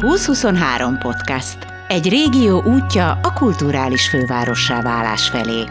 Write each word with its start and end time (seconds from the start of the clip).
2023 0.00 0.98
podcast. 0.98 1.58
Egy 1.88 2.08
régió 2.08 2.62
útja 2.62 3.10
a 3.22 3.32
kulturális 3.32 4.08
fővárossá 4.08 4.82
válás 4.82 5.28
felé. 5.28 5.64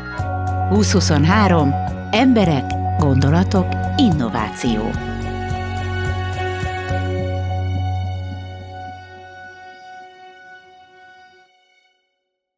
2023. 0.70 1.74
Emberek, 2.12 2.64
gondolatok, 2.98 3.68
innováció. 3.98 4.92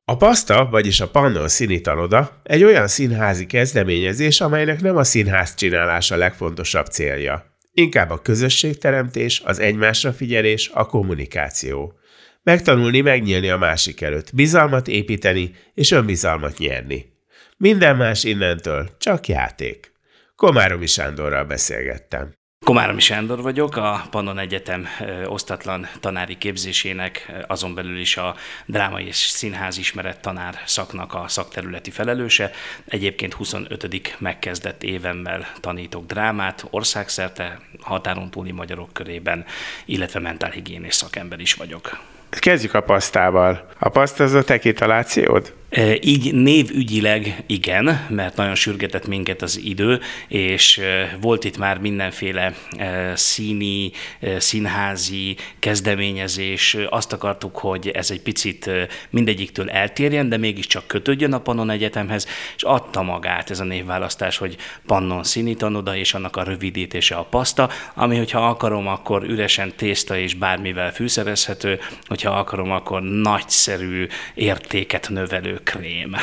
A 0.05 0.17
Paszta, 0.17 0.67
vagyis 0.71 0.99
a 0.99 1.09
Pannon 1.09 1.47
Színitaloda 1.47 2.41
egy 2.43 2.63
olyan 2.63 2.87
színházi 2.87 3.45
kezdeményezés, 3.45 4.41
amelynek 4.41 4.81
nem 4.81 4.97
a 4.97 5.03
színház 5.03 5.55
csinálása 5.55 6.15
legfontosabb 6.15 6.85
célja. 6.85 7.50
Inkább 7.73 8.09
a 8.09 8.21
közösségteremtés, 8.21 9.41
az 9.45 9.59
egymásra 9.59 10.13
figyelés, 10.13 10.69
a 10.73 10.85
kommunikáció. 10.85 11.93
Megtanulni 12.43 13.01
megnyílni 13.01 13.49
a 13.49 13.57
másik 13.57 14.01
előtt, 14.01 14.35
bizalmat 14.35 14.87
építeni 14.87 15.51
és 15.73 15.91
önbizalmat 15.91 16.57
nyerni. 16.57 17.05
Minden 17.57 17.97
más 17.97 18.23
innentől 18.23 18.89
csak 18.97 19.27
játék. 19.27 19.91
Komáromi 20.35 20.85
Sándorral 20.85 21.45
beszélgettem. 21.45 22.33
Komáromi 22.65 22.99
Sándor 22.99 23.41
vagyok, 23.41 23.75
a 23.75 24.05
Pannon 24.09 24.39
Egyetem 24.39 24.87
osztatlan 25.25 25.87
tanári 25.99 26.37
képzésének, 26.37 27.31
azon 27.47 27.73
belül 27.73 27.99
is 27.99 28.17
a 28.17 28.35
drámai 28.65 29.05
és 29.05 29.15
színház 29.15 29.77
ismeret 29.77 30.21
tanár 30.21 30.61
szaknak 30.65 31.13
a 31.13 31.27
szakterületi 31.27 31.91
felelőse. 31.91 32.51
Egyébként 32.85 33.33
25. 33.33 34.15
megkezdett 34.19 34.83
évemmel 34.83 35.47
tanítok 35.59 36.05
drámát 36.05 36.65
országszerte, 36.69 37.59
határon 37.79 38.31
túli 38.31 38.51
magyarok 38.51 38.93
körében, 38.93 39.45
illetve 39.85 40.19
mentálhigiénés 40.19 40.93
szakember 40.93 41.39
is 41.39 41.53
vagyok. 41.53 41.99
Kezdjük 42.29 42.73
a 42.73 42.81
pasztával. 42.81 43.67
A 43.79 43.89
paszta 43.89 44.23
az 44.23 44.33
a 44.33 44.43
te 44.43 44.59
kitalációd? 44.59 45.53
Így 46.01 46.33
névügyileg 46.33 47.43
igen, 47.45 48.05
mert 48.09 48.35
nagyon 48.35 48.55
sürgetett 48.55 49.07
minket 49.07 49.41
az 49.41 49.59
idő, 49.63 49.99
és 50.27 50.81
volt 51.21 51.43
itt 51.43 51.57
már 51.57 51.77
mindenféle 51.77 52.53
színi, 53.13 53.91
színházi 54.37 55.35
kezdeményezés. 55.59 56.77
Azt 56.89 57.13
akartuk, 57.13 57.57
hogy 57.57 57.87
ez 57.87 58.11
egy 58.11 58.21
picit 58.21 58.69
mindegyiktől 59.09 59.69
eltérjen, 59.69 60.29
de 60.29 60.37
mégiscsak 60.37 60.87
kötődjön 60.87 61.33
a 61.33 61.39
Pannon 61.39 61.69
Egyetemhez, 61.69 62.27
és 62.55 62.63
adta 62.63 63.01
magát 63.01 63.49
ez 63.49 63.59
a 63.59 63.63
névválasztás, 63.63 64.37
hogy 64.37 64.57
Pannon 64.85 65.23
Színitanoda, 65.23 65.95
és 65.95 66.13
annak 66.13 66.35
a 66.35 66.43
rövidítése 66.43 67.15
a 67.15 67.23
paszta, 67.23 67.69
ami, 67.93 68.17
hogyha 68.17 68.47
akarom, 68.47 68.87
akkor 68.87 69.23
üresen 69.23 69.73
tészta 69.75 70.17
és 70.17 70.33
bármivel 70.33 70.93
fűszerezhető, 70.93 71.79
hogyha 72.05 72.31
akarom, 72.31 72.71
akkor 72.71 73.01
nagyszerű 73.01 74.07
értéket 74.33 75.09
növelő 75.09 75.59
krém. 75.63 76.15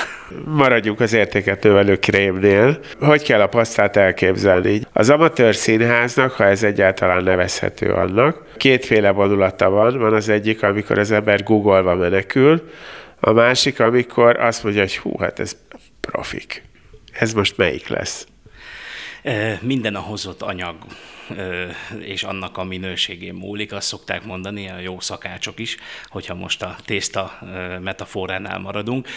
Maradjunk 0.44 1.00
az 1.00 1.12
értéket 1.12 1.62
növelő 1.62 1.98
krémnél. 1.98 2.78
Hogy 3.00 3.22
kell 3.22 3.41
a 3.41 3.47
pasztát 3.47 3.97
elképzelni? 3.97 4.81
Az 4.92 5.11
amatőr 5.11 5.55
színháznak, 5.55 6.33
ha 6.33 6.44
ez 6.44 6.62
egyáltalán 6.62 7.22
nevezhető 7.22 7.92
annak, 7.92 8.42
kétféle 8.56 9.11
vonulata 9.11 9.70
van. 9.70 9.98
Van 9.98 10.14
az 10.14 10.28
egyik, 10.28 10.62
amikor 10.62 10.98
az 10.98 11.11
ember 11.11 11.42
googolva 11.42 11.94
menekül, 11.94 12.70
a 13.20 13.33
másik, 13.33 13.81
amikor 13.81 14.41
azt 14.41 14.62
mondja, 14.62 14.83
hogy 14.83 14.97
hú, 14.97 15.19
hát 15.19 15.39
ez 15.39 15.56
profik. 16.00 16.62
Ez 17.12 17.33
most 17.33 17.56
melyik 17.56 17.89
lesz? 17.89 18.27
Minden 19.61 19.94
a 19.94 20.00
hozott 20.00 20.42
anyag 20.42 20.77
és 22.01 22.23
annak 22.23 22.57
a 22.57 22.65
minőségén 22.65 23.34
múlik, 23.34 23.73
azt 23.73 23.87
szokták 23.87 24.25
mondani 24.25 24.69
a 24.69 24.79
jó 24.79 25.00
szakácsok 25.00 25.59
is, 25.59 25.77
hogyha 26.06 26.34
most 26.34 26.62
a 26.62 26.77
tészta 26.84 27.39
metaforánál 27.81 28.59
maradunk. 28.59 29.09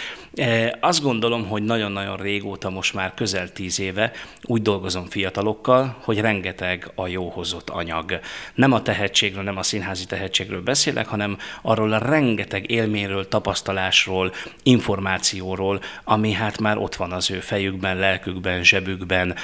Azt 0.79 1.01
gondolom, 1.01 1.47
hogy 1.47 1.63
nagyon-nagyon 1.63 2.17
régóta, 2.17 2.69
most 2.69 2.93
már 2.93 3.13
közel 3.13 3.51
tíz 3.51 3.79
éve 3.79 4.11
úgy 4.43 4.61
dolgozom 4.61 5.05
fiatalokkal, 5.05 5.97
hogy 5.99 6.19
rengeteg 6.19 6.91
a 6.95 7.07
jó 7.07 7.29
hozott 7.29 7.69
anyag. 7.69 8.19
Nem 8.53 8.71
a 8.71 8.81
tehetségről, 8.81 9.43
nem 9.43 9.57
a 9.57 9.63
színházi 9.63 10.05
tehetségről 10.05 10.61
beszélek, 10.61 11.07
hanem 11.07 11.37
arról 11.61 11.93
a 11.93 11.97
rengeteg 11.97 12.71
élményről, 12.71 13.27
tapasztalásról, 13.27 14.33
információról, 14.63 15.81
ami 16.03 16.31
hát 16.31 16.59
már 16.59 16.77
ott 16.77 16.95
van 16.95 17.11
az 17.11 17.31
ő 17.31 17.39
fejükben, 17.39 17.97
lelkükben, 17.97 18.63
zsebükben, 18.63 19.35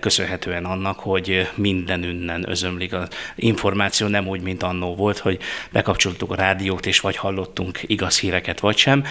köszönhetően 0.00 0.64
annak, 0.64 0.98
hogy 0.98 1.48
minden 1.54 1.97
innen-ünnen 2.02 2.44
özömlik 2.48 2.92
az 2.92 3.08
információ, 3.36 4.06
nem 4.06 4.28
úgy, 4.28 4.40
mint 4.40 4.62
annó 4.62 4.94
volt, 4.94 5.18
hogy 5.18 5.38
bekapcsoltuk 5.72 6.30
a 6.30 6.34
rádiót, 6.34 6.86
és 6.86 7.00
vagy 7.00 7.16
hallottunk 7.16 7.80
igaz 7.86 8.18
híreket, 8.18 8.60
vagy 8.60 8.76
sem. 8.76 9.04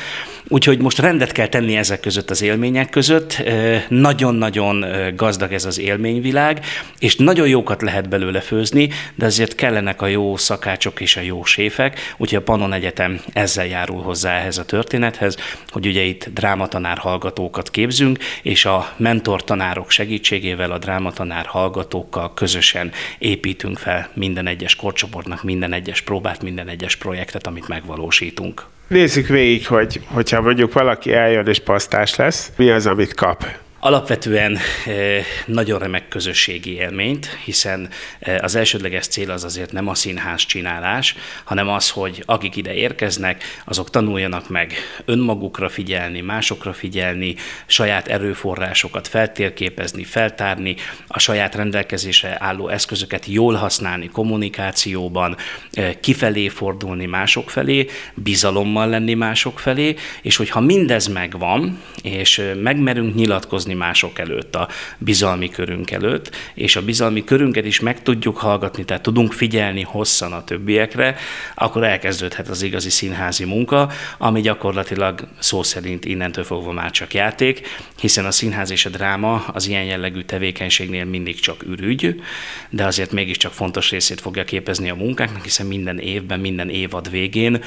Úgyhogy 0.48 0.80
most 0.80 1.00
rendet 1.00 1.31
kell 1.31 1.48
tenni 1.48 1.75
ezek 1.75 2.00
között 2.00 2.30
az 2.30 2.42
élmények 2.42 2.90
között. 2.90 3.44
Nagyon-nagyon 3.90 4.86
gazdag 5.16 5.53
ez 5.53 5.66
az 5.66 5.80
élményvilág, 5.80 6.66
és 7.00 7.16
nagyon 7.16 7.48
jókat 7.48 7.81
lehet 7.81 8.09
belőle 8.09 8.40
főzni, 8.40 8.90
de 9.16 9.25
azért 9.25 9.56
kellenek 9.56 10.02
a 10.02 10.08
jó 10.08 10.38
szakácsok 10.38 11.02
és 11.02 11.18
a 11.18 11.22
jó 11.22 11.44
séfek, 11.44 12.16
úgyhogy 12.18 12.38
a 12.38 12.42
Pannon 12.42 12.74
Egyetem 12.74 13.19
ezzel 13.34 13.66
járul 13.66 14.02
hozzá 14.02 14.38
ehhez 14.40 14.58
a 14.58 14.66
történethez, 14.66 15.38
hogy 15.69 15.86
ugye 15.86 16.02
itt 16.02 16.30
drámatanár 16.34 16.98
hallgatókat 16.98 17.69
képzünk, 17.69 18.18
és 18.42 18.66
a 18.66 18.94
mentor 18.98 19.44
tanárok 19.44 19.90
segítségével 19.90 20.72
a 20.72 20.78
drámatanár 20.78 21.46
hallgatókkal 21.46 22.34
közösen 22.34 22.76
közösen 22.77 22.91
építünk 23.17 23.77
fel 23.77 24.09
minden 24.13 24.47
egyes 24.47 24.75
korcsoportnak 24.75 25.43
minden 25.43 25.73
egyes 25.73 26.01
próbát, 26.01 26.41
minden 26.41 26.67
egyes 26.67 26.95
projektet, 26.95 27.47
amit 27.47 27.67
megvalósítunk. 27.67 28.65
Nézzük 28.88 29.27
végig, 29.27 29.67
hogy 29.67 30.01
hogyha 30.05 30.41
mondjuk 30.41 30.73
valaki 30.73 31.13
eljön 31.13 31.47
és 31.47 31.59
pasztás 31.59 32.15
lesz, 32.15 32.51
mi 32.55 32.69
az, 32.69 32.85
amit 32.85 33.13
kap? 33.13 33.45
Alapvetően 33.79 34.57
nagyon 35.45 35.79
remek 35.79 36.07
közösségi 36.07 36.73
élményt, 36.73 37.25
hiszen 37.45 37.89
az 38.41 38.55
elsődleges 38.55 39.07
cél 39.07 39.31
az 39.31 39.43
azért 39.43 39.71
nem 39.71 39.88
a 39.88 39.95
színház 39.95 40.45
csinálás, 40.45 41.15
hanem 41.43 41.67
az, 41.69 41.89
hogy 41.89 42.23
akik 42.25 42.55
ide 42.55 42.73
érkeznek, 42.73 43.43
azok 43.65 43.89
tanuljanak 43.89 44.49
meg 44.49 44.73
önmagukra 45.05 45.69
figyelni, 45.69 46.21
másokra 46.21 46.73
figyelni, 46.73 47.35
saját 47.65 48.07
erőforrásokat 48.07 49.07
feltérképezni, 49.07 50.03
feltárni, 50.03 50.75
a 51.07 51.19
saját 51.19 51.55
rendelkezésre 51.55 52.38
álló 52.39 52.67
eszközöket 52.67 53.25
jól 53.25 53.53
használni 53.53 54.09
kommunikációban, 54.09 55.35
kifelé 56.01 56.47
fordulni 56.47 57.05
mások 57.05 57.49
felé, 57.49 57.85
bizalommal 58.13 58.89
lenni 58.89 59.13
mások 59.13 59.59
felé, 59.59 59.95
és 60.21 60.35
hogyha 60.35 60.59
mindez 60.59 61.07
megvan, 61.07 61.81
és 62.01 62.41
megmerünk 62.55 63.15
nyilatkozni 63.15 63.66
mások 63.73 64.19
előtt, 64.19 64.55
a 64.55 64.67
bizalmi 64.97 65.50
körünk 65.50 65.91
előtt, 65.91 66.35
és 66.53 66.75
a 66.75 66.81
bizalmi 66.81 67.23
körünket 67.23 67.66
is 67.66 67.79
meg 67.79 68.01
tudjuk 68.01 68.38
hallgatni, 68.38 68.85
tehát 68.85 69.03
tudunk 69.03 69.33
figyelni 69.33 69.81
hosszan 69.81 70.33
a 70.33 70.44
többiekre, 70.44 71.16
akkor 71.55 71.83
elkezdődhet 71.83 72.47
az 72.47 72.61
igazi 72.61 72.89
színházi 72.89 73.45
munka, 73.45 73.91
ami 74.17 74.41
gyakorlatilag 74.41 75.27
szó 75.39 75.63
szerint 75.63 76.06
innentől 76.06 76.44
fogva 76.44 76.72
már 76.72 76.91
csak 76.91 77.13
játék, 77.13 77.67
hiszen 78.00 78.25
a 78.25 78.31
színház 78.31 78.72
és 78.72 78.85
a 78.85 78.89
dráma 78.89 79.45
az 79.53 79.67
ilyen 79.67 79.83
jellegű 79.83 80.22
tevékenységnél 80.22 81.06
mindig 81.06 81.39
csak 81.39 81.63
ürügy, 81.63 82.22
de 82.69 82.85
azért 82.85 83.11
mégiscsak 83.11 83.53
fontos 83.53 83.89
részét 83.89 84.22
fogja 84.22 84.44
képezni 84.44 84.89
a 84.89 84.95
munkáknak, 84.95 85.44
hiszen 85.44 85.66
minden 85.66 86.00
évben, 86.00 86.39
minden 86.39 86.69
évad 86.69 87.09
végén 87.09 87.63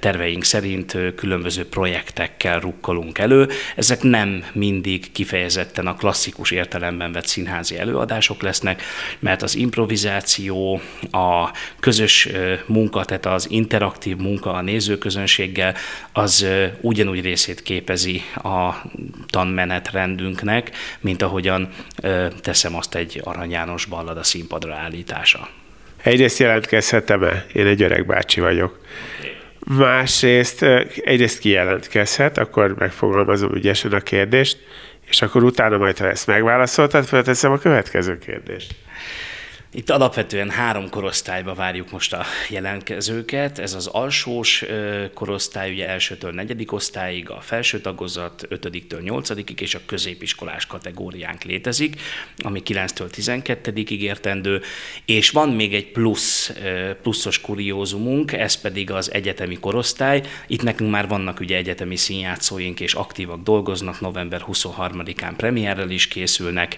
terveink 0.00 0.44
szerint 0.44 0.96
különböző 1.16 1.66
projektekkel 1.66 2.60
rukkolunk 2.60 3.18
elő. 3.18 3.48
Ezek 3.76 4.02
nem 4.02 4.44
mindig 4.52 5.12
kifejezetten 5.14 5.86
a 5.86 5.94
klasszikus 5.94 6.50
értelemben 6.50 7.12
vett 7.12 7.26
színházi 7.26 7.78
előadások 7.78 8.42
lesznek, 8.42 8.82
mert 9.18 9.42
az 9.42 9.56
improvizáció, 9.56 10.80
a 11.10 11.50
közös 11.80 12.28
munka, 12.66 13.04
tehát 13.04 13.26
az 13.26 13.50
interaktív 13.50 14.16
munka 14.16 14.52
a 14.52 14.60
nézőközönséggel, 14.60 15.74
az 16.12 16.46
ugyanúgy 16.80 17.20
részét 17.20 17.62
képezi 17.62 18.22
a 18.34 18.74
tanmenetrendünknek, 19.30 20.70
mint 21.00 21.22
ahogyan 21.22 21.68
teszem 22.40 22.76
azt 22.76 22.94
egy 22.94 23.20
Arany 23.24 23.50
János 23.50 23.84
ballada 23.84 24.22
színpadra 24.22 24.74
állítása. 24.74 25.48
Egyrészt 26.02 26.38
jelentkezhetem-e? 26.38 27.46
Én 27.52 27.66
egy 27.66 27.82
öreg 27.82 28.06
bácsi 28.06 28.40
vagyok. 28.40 28.80
Másrészt 29.66 30.62
egyrészt 31.04 31.38
kijelentkezhet, 31.38 32.38
akkor 32.38 32.74
megfogalmazom 32.78 33.54
ügyesen 33.54 33.92
a 33.92 34.00
kérdést, 34.00 34.58
és 35.08 35.22
akkor 35.22 35.42
utána 35.42 35.76
majd, 35.76 35.98
ha 35.98 36.06
ezt 36.08 36.26
megválaszoltad, 36.26 37.04
felteszem 37.06 37.52
a 37.52 37.58
következő 37.58 38.18
kérdést. 38.18 38.74
Itt 39.76 39.90
alapvetően 39.90 40.50
három 40.50 40.88
korosztályba 40.88 41.54
várjuk 41.54 41.90
most 41.90 42.12
a 42.12 42.24
jelentkezőket. 42.48 43.58
Ez 43.58 43.74
az 43.74 43.86
alsós 43.86 44.64
korosztály, 45.14 45.72
ugye 45.72 45.88
elsőtől 45.88 46.32
negyedik 46.32 46.72
osztályig, 46.72 47.30
a 47.30 47.40
felső 47.40 47.80
tagozat 47.80 48.46
5-től 48.50 49.02
8 49.02 49.30
és 49.56 49.74
a 49.74 49.80
középiskolás 49.86 50.66
kategóriánk 50.66 51.42
létezik, 51.42 52.00
ami 52.38 52.62
9-től 52.66 53.08
12-ig 53.16 53.98
értendő, 53.98 54.62
és 55.04 55.30
van 55.30 55.48
még 55.48 55.74
egy 55.74 55.92
plusz, 55.92 56.52
pluszos 57.02 57.40
kuriózumunk, 57.40 58.32
ez 58.32 58.60
pedig 58.60 58.90
az 58.90 59.12
egyetemi 59.12 59.58
korosztály. 59.58 60.22
Itt 60.46 60.62
nekünk 60.62 60.90
már 60.90 61.08
vannak 61.08 61.40
ugye 61.40 61.56
egyetemi 61.56 61.96
színjátszóink, 61.96 62.80
és 62.80 62.94
aktívak 62.94 63.42
dolgoznak, 63.42 64.00
november 64.00 64.44
23-án 64.52 65.32
premierrel 65.36 65.90
is 65.90 66.08
készülnek, 66.08 66.76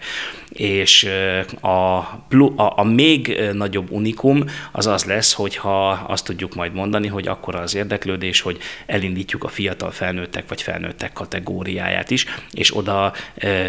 és 0.48 1.08
a, 1.60 1.68
a, 1.68 2.72
a 2.76 2.84
még 2.88 3.40
nagyobb 3.52 3.90
unikum 3.90 4.44
az 4.72 4.86
az 4.86 5.04
lesz, 5.04 5.32
hogyha 5.32 5.90
azt 5.90 6.24
tudjuk 6.24 6.54
majd 6.54 6.72
mondani, 6.72 7.06
hogy 7.06 7.28
akkora 7.28 7.58
az 7.58 7.74
érdeklődés, 7.74 8.40
hogy 8.40 8.58
elindítjuk 8.86 9.44
a 9.44 9.48
fiatal 9.48 9.90
felnőttek 9.90 10.48
vagy 10.48 10.62
felnőttek 10.62 11.12
kategóriáját 11.12 12.10
is, 12.10 12.26
és 12.52 12.76
oda 12.76 13.12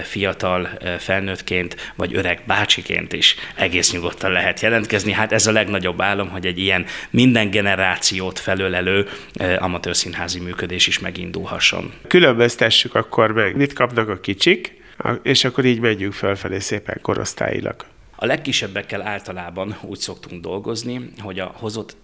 fiatal 0.04 0.70
felnőttként 1.00 1.94
vagy 1.96 2.16
öreg 2.16 2.42
bácsiként 2.48 3.14
is 3.14 3.36
egész 3.56 3.92
nyugodtan 3.92 4.32
lehet 4.32 4.60
jelentkezni. 4.60 5.12
Hát 5.12 5.32
ez 5.32 5.48
a 5.48 5.52
legnagyobb 5.52 6.02
álom, 6.02 6.30
hogy 6.30 6.46
egy 6.46 6.60
ilyen 6.60 6.86
minden 7.10 7.50
generációt 7.50 8.40
felölelő 8.40 9.08
amatőr 9.60 9.96
színházi 9.96 10.40
működés 10.40 10.88
is 10.88 11.00
megindulhasson. 11.00 11.94
Különböztessük 12.08 12.96
akkor 12.96 13.32
meg, 13.32 13.56
mit 13.56 13.74
kapnak 13.74 14.10
a 14.10 14.20
kicsik, 14.20 14.76
és 15.24 15.44
akkor 15.44 15.66
így 15.66 15.80
megyünk 15.80 16.14
felfelé 16.14 16.60
szépen 16.60 17.00
korosztályilag. 17.02 17.76
A 18.20 18.26
legkisebbekkel 18.26 19.02
általában 19.02 19.78
úgy 19.82 20.00
szoktunk 20.00 20.42
dolgozni, 20.42 21.10
hogy 21.18 21.40
a 21.40 21.54
hozott 21.56 21.98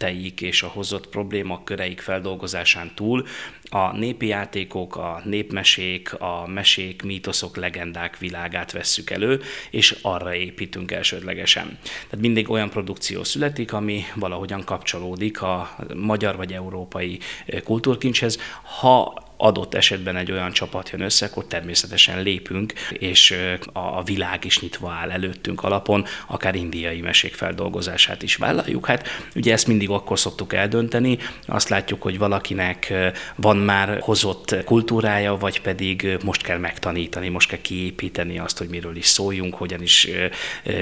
történeteik 0.00 0.40
és 0.40 0.62
a 0.62 0.66
hozott 0.66 1.08
problémaköreik 1.08 2.00
feldolgozásán 2.00 2.92
túl 2.94 3.26
a 3.70 3.96
népi 3.96 4.26
játékok, 4.26 4.96
a 4.96 5.20
népmesék, 5.24 6.14
a 6.14 6.46
mesék, 6.46 7.02
mítoszok, 7.02 7.56
legendák 7.56 8.18
világát 8.18 8.72
vesszük 8.72 9.10
elő, 9.10 9.40
és 9.70 9.96
arra 10.02 10.34
építünk 10.34 10.92
elsődlegesen. 10.92 11.78
Tehát 11.82 12.20
mindig 12.20 12.50
olyan 12.50 12.70
produkció 12.70 13.24
születik, 13.24 13.72
ami 13.72 14.04
valahogyan 14.14 14.64
kapcsolódik 14.64 15.42
a 15.42 15.76
magyar 15.94 16.36
vagy 16.36 16.52
európai 16.52 17.18
kultúrkincshez. 17.64 18.38
Ha 18.62 19.28
adott 19.36 19.74
esetben 19.74 20.16
egy 20.16 20.32
olyan 20.32 20.52
csapat 20.52 20.90
jön 20.90 21.00
össze, 21.00 21.26
akkor 21.26 21.44
természetesen 21.46 22.22
lépünk, 22.22 22.72
és 22.92 23.34
a 23.72 24.02
világ 24.02 24.44
is 24.44 24.60
nyitva 24.60 24.90
áll 24.90 25.10
előttünk 25.10 25.62
alapon, 25.62 26.04
akár 26.26 26.54
indiai 26.54 27.00
mesék 27.00 27.34
feldolgozását 27.34 28.22
is 28.22 28.36
vállaljuk. 28.36 28.86
Hát 28.86 29.08
ugye 29.34 29.52
ezt 29.52 29.66
mindig 29.66 29.89
akkor 29.92 30.18
szoktuk 30.18 30.52
eldönteni, 30.54 31.18
azt 31.46 31.68
látjuk, 31.68 32.02
hogy 32.02 32.18
valakinek 32.18 32.92
van 33.34 33.56
már 33.56 34.00
hozott 34.00 34.56
kultúrája, 34.64 35.36
vagy 35.36 35.60
pedig 35.60 36.18
most 36.24 36.42
kell 36.42 36.58
megtanítani, 36.58 37.28
most 37.28 37.48
kell 37.48 37.60
kiépíteni 37.60 38.38
azt, 38.38 38.58
hogy 38.58 38.68
miről 38.68 38.96
is 38.96 39.06
szóljunk, 39.06 39.54
hogyan 39.54 39.82
is 39.82 40.08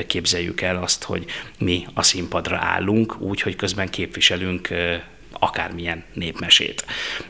képzeljük 0.06 0.60
el 0.60 0.82
azt, 0.82 1.04
hogy 1.04 1.24
mi 1.58 1.86
a 1.94 2.02
színpadra 2.02 2.56
állunk, 2.56 3.20
úgy, 3.20 3.40
hogy 3.40 3.56
közben 3.56 3.88
képviselünk 3.88 4.68
akármilyen 5.32 6.04
népmesét. 6.12 6.84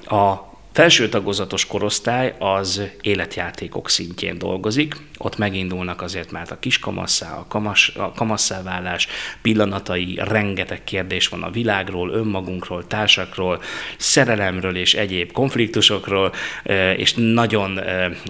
A 0.05 0.57
felső 0.79 1.09
tagozatos 1.09 1.67
korosztály 1.67 2.35
az 2.39 2.83
életjátékok 3.01 3.91
szintjén 3.91 4.39
dolgozik, 4.39 4.97
ott 5.17 5.37
megindulnak 5.37 6.03
azért 6.03 6.31
már 6.31 6.47
a 6.51 6.59
kiskamasszá, 6.59 7.37
a, 7.37 7.47
kamas, 7.49 7.89
a 7.89 8.13
kamasszáválás 8.13 9.09
pillanatai, 9.43 10.21
rengeteg 10.23 10.85
kérdés 10.85 11.29
van 11.29 11.43
a 11.43 11.51
világról, 11.51 12.11
önmagunkról, 12.11 12.87
társakról, 12.87 13.63
szerelemről 13.97 14.77
és 14.77 14.95
egyéb 14.95 15.33
konfliktusokról, 15.33 16.33
és 16.97 17.15
nagyon 17.17 17.81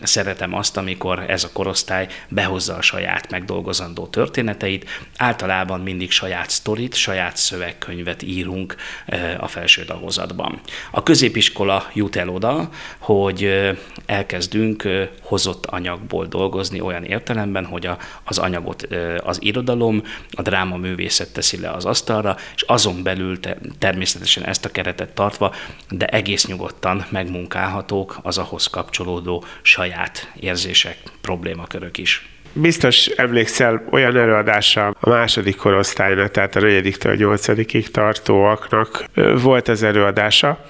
szeretem 0.03 0.55
azt, 0.55 0.77
amikor 0.77 1.25
ez 1.27 1.45
a 1.45 1.53
korosztály 1.53 2.07
behozza 2.29 2.75
a 2.75 2.83
saját 2.83 3.31
megdolgozandó 3.31 4.07
történeteit. 4.07 4.91
Általában 5.17 5.81
mindig 5.81 6.11
saját 6.11 6.51
sztorit, 6.51 6.95
saját 6.95 7.37
szövegkönyvet 7.37 8.23
írunk 8.23 8.75
a 9.39 9.49
felső 9.49 9.85
tagozatban. 9.85 10.61
A 10.91 11.03
középiskola 11.03 11.91
jut 11.95 12.17
el 12.17 12.29
oda, 12.39 12.69
hogy 12.99 13.71
elkezdünk 14.07 14.89
hozott 15.23 15.67
anyagból 15.67 16.27
dolgozni 16.27 16.81
olyan 16.81 17.05
értelemben, 17.05 17.65
hogy 17.65 17.87
a, 17.87 17.99
az 18.25 18.39
anyagot 18.39 18.89
az 19.25 19.43
irodalom, 19.43 20.03
a 20.31 20.43
dráma 20.43 20.77
művészet 20.77 21.33
teszi 21.33 21.61
le 21.61 21.71
az 21.71 21.85
asztalra, 21.85 22.37
és 22.55 22.63
azon 22.63 23.03
belül 23.03 23.41
te, 23.41 23.57
természetesen 23.79 24.45
ezt 24.45 24.65
a 24.65 24.71
keretet 24.71 25.15
tartva, 25.15 25.55
de 25.91 26.07
egész 26.07 26.47
nyugodtan 26.47 27.07
megmunkálhatók 27.11 28.19
az 28.23 28.39
ahhoz 28.39 28.67
kapcsolódó 28.67 29.45
saját 29.63 30.33
érzések, 30.41 30.97
problémakörök 31.21 31.99
is. 31.99 32.29
Biztos 32.53 33.07
emlékszel 33.07 33.83
olyan 33.91 34.17
előadásra 34.17 34.95
a 35.01 35.09
második 35.09 35.57
korosztálynak, 35.57 36.31
tehát 36.31 36.57
a 36.57 36.61
negyediktől 36.61 37.13
a 37.13 37.15
nyolcadikig 37.15 37.91
tartóaknak 37.91 39.05
volt 39.43 39.69
az 39.69 39.83
előadása, 39.83 40.69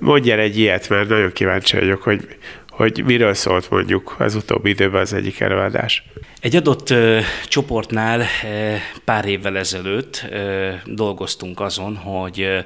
Mondj 0.00 0.30
el 0.30 0.38
egy 0.38 0.58
ilyet, 0.58 0.88
mert 0.88 1.08
nagyon 1.08 1.32
kíváncsi 1.32 1.76
vagyok, 1.76 2.02
hogy, 2.02 2.26
hogy 2.68 3.02
miről 3.04 3.34
szólt 3.34 3.70
mondjuk 3.70 4.14
az 4.18 4.34
utóbbi 4.34 4.70
időben 4.70 5.00
az 5.00 5.12
egyik 5.12 5.40
előadás. 5.40 6.02
Egy 6.40 6.56
adott 6.56 6.90
ö, 6.90 7.20
csoportnál 7.48 8.20
ö, 8.20 8.74
pár 9.04 9.24
évvel 9.24 9.56
ezelőtt 9.56 10.26
ö, 10.30 10.72
dolgoztunk 10.84 11.60
azon, 11.60 11.96
hogy 11.96 12.40
ö, 12.40 12.58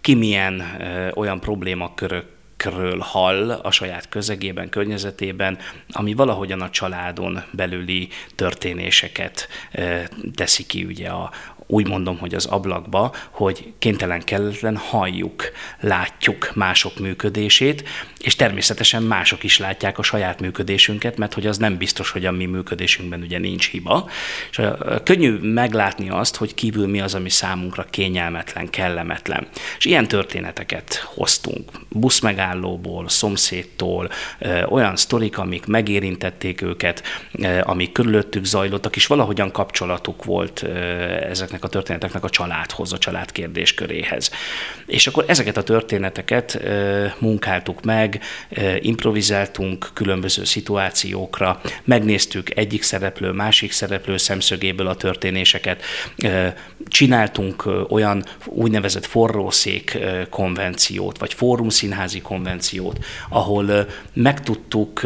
ki 0.00 0.14
milyen 0.14 0.60
ö, 0.80 1.08
olyan 1.14 1.40
problémakörök 1.40 2.24
ről 2.64 2.98
hall 2.98 3.50
a 3.50 3.70
saját 3.70 4.08
közegében, 4.08 4.68
környezetében, 4.68 5.58
ami 5.88 6.14
valahogyan 6.14 6.60
a 6.60 6.70
családon 6.70 7.42
belüli 7.50 8.08
történéseket 8.34 9.48
teszi 10.34 10.66
ki 10.66 10.84
ugye 10.84 11.08
a, 11.08 11.30
úgy 11.72 11.88
mondom, 11.88 12.18
hogy 12.18 12.34
az 12.34 12.46
ablakba, 12.46 13.14
hogy 13.30 13.72
kénytelen 13.78 14.20
kelletlen 14.20 14.76
halljuk, 14.76 15.50
látjuk 15.80 16.50
mások 16.54 16.98
működését, 16.98 17.88
és 18.18 18.36
természetesen 18.36 19.02
mások 19.02 19.44
is 19.44 19.58
látják 19.58 19.98
a 19.98 20.02
saját 20.02 20.40
működésünket, 20.40 21.16
mert 21.16 21.34
hogy 21.34 21.46
az 21.46 21.58
nem 21.58 21.76
biztos, 21.76 22.10
hogy 22.10 22.26
a 22.26 22.30
mi 22.30 22.46
működésünkben 22.46 23.20
ugye 23.20 23.38
nincs 23.38 23.70
hiba. 23.70 24.10
És 24.50 24.60
könnyű 25.02 25.38
meglátni 25.38 26.10
azt, 26.10 26.36
hogy 26.36 26.54
kívül 26.54 26.86
mi 26.86 27.00
az, 27.00 27.14
ami 27.14 27.30
számunkra 27.30 27.84
kényelmetlen, 27.90 28.70
kellemetlen. 28.70 29.46
És 29.78 29.84
ilyen 29.84 30.08
történeteket 30.08 30.94
hoztunk. 30.94 31.70
Buszmegállóból, 31.88 33.08
szomszédtól, 33.08 34.10
olyan 34.68 34.96
sztorik, 34.96 35.38
amik 35.38 35.66
megérintették 35.66 36.62
őket, 36.62 37.02
amik 37.62 37.92
körülöttük 37.92 38.44
zajlottak, 38.44 38.96
és 38.96 39.06
valahogyan 39.06 39.50
kapcsolatuk 39.50 40.24
volt 40.24 40.62
ezeknek 41.30 41.61
ezeknek 41.62 41.64
a 41.64 41.68
történeteknek 41.68 42.24
a 42.24 42.30
családhoz, 42.30 42.92
a 42.92 42.98
család 42.98 43.32
kérdésköréhez. 43.32 44.30
És 44.86 45.06
akkor 45.06 45.24
ezeket 45.26 45.56
a 45.56 45.62
történeteket 45.62 46.60
munkáltuk 47.18 47.82
meg, 47.82 48.20
improvizáltunk 48.80 49.90
különböző 49.94 50.44
szituációkra, 50.44 51.60
megnéztük 51.84 52.56
egyik 52.56 52.82
szereplő, 52.82 53.30
másik 53.30 53.72
szereplő 53.72 54.16
szemszögéből 54.16 54.86
a 54.86 54.94
történéseket, 54.94 55.82
csináltunk 56.88 57.64
olyan 57.88 58.24
úgynevezett 58.46 59.06
forrószék 59.06 59.98
konvenciót, 60.30 61.18
vagy 61.18 61.34
fórumszínházi 61.34 62.20
konvenciót, 62.20 62.98
ahol 63.28 63.86
meg 64.14 64.40
tudtuk 64.40 65.00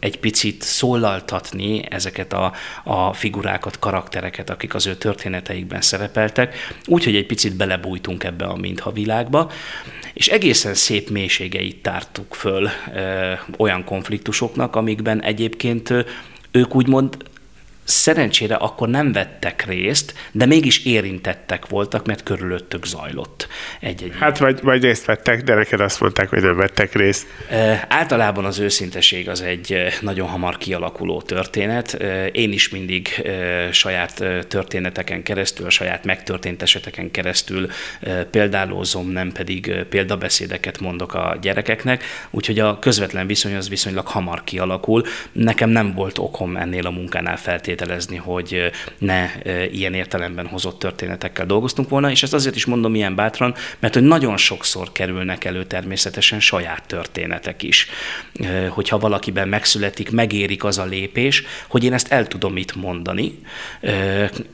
egy 0.00 0.18
picit 0.18 0.62
szólaltatni 0.62 1.82
ezeket 1.90 2.32
a, 2.32 2.52
a 2.84 3.12
figurákat, 3.12 3.78
karaktereket, 3.78 4.50
akik 4.50 4.74
az 4.74 4.86
ő 4.86 4.94
történeteikben 4.94 5.81
szerepeltek, 5.82 6.54
úgyhogy 6.86 7.16
egy 7.16 7.26
picit 7.26 7.56
belebújtunk 7.56 8.24
ebbe 8.24 8.44
a 8.44 8.56
mintha 8.56 8.92
világba, 8.92 9.50
és 10.14 10.28
egészen 10.28 10.74
szép 10.74 11.10
mélységeit 11.10 11.82
tártuk 11.82 12.34
föl 12.34 12.68
ö, 12.94 13.32
olyan 13.58 13.84
konfliktusoknak, 13.84 14.76
amikben 14.76 15.22
egyébként 15.22 15.94
ők 16.50 16.74
úgymond 16.74 17.16
szerencsére 17.84 18.54
akkor 18.54 18.88
nem 18.88 19.12
vettek 19.12 19.64
részt, 19.66 20.14
de 20.32 20.46
mégis 20.46 20.84
érintettek 20.84 21.66
voltak, 21.66 22.06
mert 22.06 22.22
körülöttük 22.22 22.86
zajlott 22.86 23.48
egy-egy. 23.80 24.12
Hát 24.18 24.38
vagy, 24.38 24.60
vagy 24.62 24.82
részt 24.82 25.04
vettek, 25.04 25.42
de 25.42 25.54
neked 25.54 25.80
azt 25.80 26.00
mondták, 26.00 26.28
hogy 26.28 26.42
nem 26.42 26.56
vettek 26.56 26.94
részt. 26.94 27.26
E, 27.48 27.86
általában 27.88 28.44
az 28.44 28.58
őszinteség 28.58 29.28
az 29.28 29.40
egy 29.40 29.76
nagyon 30.00 30.28
hamar 30.28 30.56
kialakuló 30.58 31.22
történet. 31.22 31.94
E, 31.94 32.26
én 32.26 32.52
is 32.52 32.68
mindig 32.68 33.22
e, 33.24 33.72
saját 33.72 34.24
történeteken 34.48 35.22
keresztül, 35.22 35.66
a 35.66 35.70
saját 35.70 36.04
megtörtént 36.04 36.62
eseteken 36.62 37.10
keresztül 37.10 37.68
e, 38.00 38.24
példálózom, 38.24 39.08
nem 39.08 39.32
pedig 39.32 39.74
példabeszédeket 39.88 40.80
mondok 40.80 41.14
a 41.14 41.38
gyerekeknek, 41.40 42.04
úgyhogy 42.30 42.58
a 42.58 42.78
közvetlen 42.78 43.26
viszony 43.26 43.54
az 43.54 43.68
viszonylag 43.68 44.06
hamar 44.06 44.44
kialakul. 44.44 45.04
Nekem 45.32 45.68
nem 45.68 45.94
volt 45.94 46.18
okom 46.18 46.56
ennél 46.56 46.86
a 46.86 46.90
munkánál 46.90 47.36
feltétlenül 47.36 47.70
feltételezni, 47.72 48.16
hogy 48.16 48.70
ne 48.98 49.30
ilyen 49.70 49.94
értelemben 49.94 50.46
hozott 50.46 50.78
történetekkel 50.78 51.46
dolgoztunk 51.46 51.88
volna, 51.88 52.10
és 52.10 52.22
ezt 52.22 52.34
azért 52.34 52.56
is 52.56 52.64
mondom 52.64 52.94
ilyen 52.94 53.14
bátran, 53.14 53.54
mert 53.78 53.94
hogy 53.94 54.02
nagyon 54.02 54.36
sokszor 54.36 54.92
kerülnek 54.92 55.44
elő 55.44 55.64
természetesen 55.64 56.40
saját 56.40 56.86
történetek 56.86 57.62
is. 57.62 57.86
Hogyha 58.68 58.98
valakiben 58.98 59.48
megszületik, 59.48 60.10
megérik 60.10 60.64
az 60.64 60.78
a 60.78 60.84
lépés, 60.84 61.42
hogy 61.68 61.84
én 61.84 61.92
ezt 61.92 62.12
el 62.12 62.26
tudom 62.26 62.56
itt 62.56 62.74
mondani, 62.74 63.38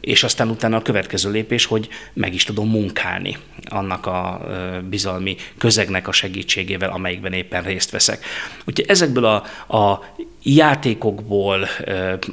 és 0.01 0.23
aztán 0.23 0.49
utána 0.49 0.77
a 0.77 0.83
következő 0.83 1.31
lépés, 1.31 1.65
hogy 1.65 1.89
meg 2.13 2.35
is 2.35 2.45
tudom 2.45 2.69
munkálni 2.69 3.37
annak 3.65 4.07
a 4.07 4.47
bizalmi 4.89 5.37
közegnek 5.59 6.09
a 6.09 6.13
segítségével, 6.13 6.91
amelyikben 6.91 7.33
éppen 7.33 7.63
részt 7.63 7.91
veszek. 7.91 8.25
Úgyhogy 8.65 8.85
ezekből 8.89 9.25
a, 9.25 9.45
a 9.77 10.15
játékokból 10.55 11.69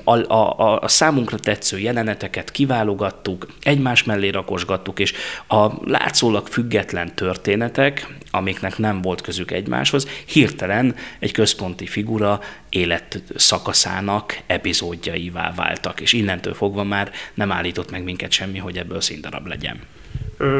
a, 0.03 0.15
a, 0.33 0.79
a 0.81 0.87
számunkra 0.87 1.37
tetsző 1.37 1.79
jeleneteket 1.79 2.51
kiválogattuk, 2.51 3.47
egymás 3.61 4.03
mellé 4.03 4.29
rakosgattuk, 4.29 4.99
és 4.99 5.13
a 5.47 5.89
látszólag 5.89 6.47
független 6.47 7.15
történetek, 7.15 8.07
amiknek 8.31 8.77
nem 8.77 9.01
volt 9.01 9.21
közük 9.21 9.51
egymáshoz, 9.51 10.07
hirtelen 10.25 10.95
egy 11.19 11.31
központi 11.31 11.85
figura 11.85 12.39
élet 12.69 13.23
szakaszának 13.35 14.39
epizódjaivá 14.47 15.53
váltak, 15.55 16.01
és 16.01 16.13
innentől 16.13 16.53
fogva 16.53 16.83
már 16.83 17.11
nem 17.33 17.51
állított 17.51 17.91
meg 17.91 18.03
minket 18.03 18.31
semmi, 18.31 18.57
hogy 18.57 18.77
ebből 18.77 19.01
színdarab 19.01 19.47
legyen. 19.47 19.79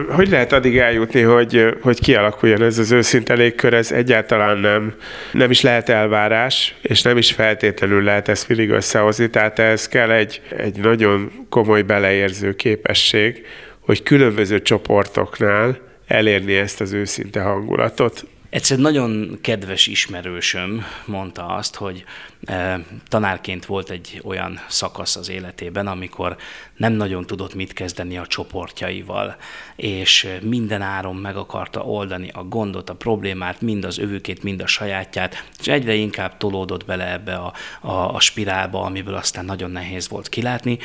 Hogy 0.10 0.30
lehet 0.30 0.52
addig 0.52 0.78
eljutni, 0.78 1.22
hogy, 1.22 1.78
hogy 1.82 2.00
kialakuljon 2.00 2.62
ez 2.62 2.78
az 2.78 2.92
őszinte 2.92 3.34
légkör, 3.34 3.74
ez 3.74 3.92
egyáltalán 3.92 4.58
nem, 4.58 4.94
nem 5.32 5.52
is 5.52 5.62
lehet 5.62 5.90
elvárás, 5.90 6.76
és 6.82 7.02
nem 7.02 7.18
is 7.18 7.32
feltétlenül 7.32 8.04
lehet 8.04 8.28
ezt 8.28 8.48
mindig 8.48 8.70
összehozni, 8.70 9.30
tehát 9.30 9.60
ez 9.60 9.88
kell 9.88 10.12
egy, 10.12 10.42
egy 10.58 10.78
nagyon 10.78 11.32
komoly 11.50 11.82
beleérző 11.82 12.56
képesség, 12.56 13.46
hogy 13.80 14.04
különböző 14.04 14.62
csoportoknál 14.62 15.78
elérni 16.08 16.56
ezt 16.56 16.82
az 16.82 16.94
őszinte 16.94 17.42
hangulatot. 17.42 18.26
Egyszer 18.50 18.78
nagyon 18.78 19.38
kedves 19.42 19.88
ismerősöm 19.88 20.86
mondta 21.06 21.46
azt, 21.46 21.76
hogy 21.76 22.04
e, 22.46 22.80
tanárként 23.08 23.66
volt 23.66 23.90
egy 23.90 24.22
olyan 24.24 24.60
szakasz 24.68 25.16
az 25.16 25.30
életében, 25.30 25.88
amikor 25.88 26.36
nem 26.76 26.94
nagyon 26.94 27.26
tudott 27.26 27.54
mit 27.54 27.74
kezdeni 27.74 28.18
a 28.18 28.28
csoportjaival, 28.28 29.36
és 29.76 30.28
minden 30.42 30.82
áron 30.82 31.16
meg 31.16 31.38
akarta 31.38 31.82
oldani 31.82 32.30
a 32.34 32.44
gondot, 32.44 32.90
a 32.90 32.96
problémát, 32.96 33.62
mind 33.62 33.86
az 33.86 33.98
övükét, 33.98 34.44
mind 34.44 34.62
a 34.62 34.68
sajátját, 34.68 35.50
és 35.60 35.68
egyre 35.68 35.94
inkább 35.94 36.38
tolódott 36.38 36.86
bele 36.86 37.12
ebbe 37.12 37.36
a, 37.36 37.54
a, 37.82 38.16
a 38.16 38.20
spirálba, 38.20 38.82
amiből 38.82 39.16
aztán 39.16 39.46
nagyon 39.46 39.72
nehéz 39.72 40.10
volt 40.10 40.30
kilátni, 40.30 40.78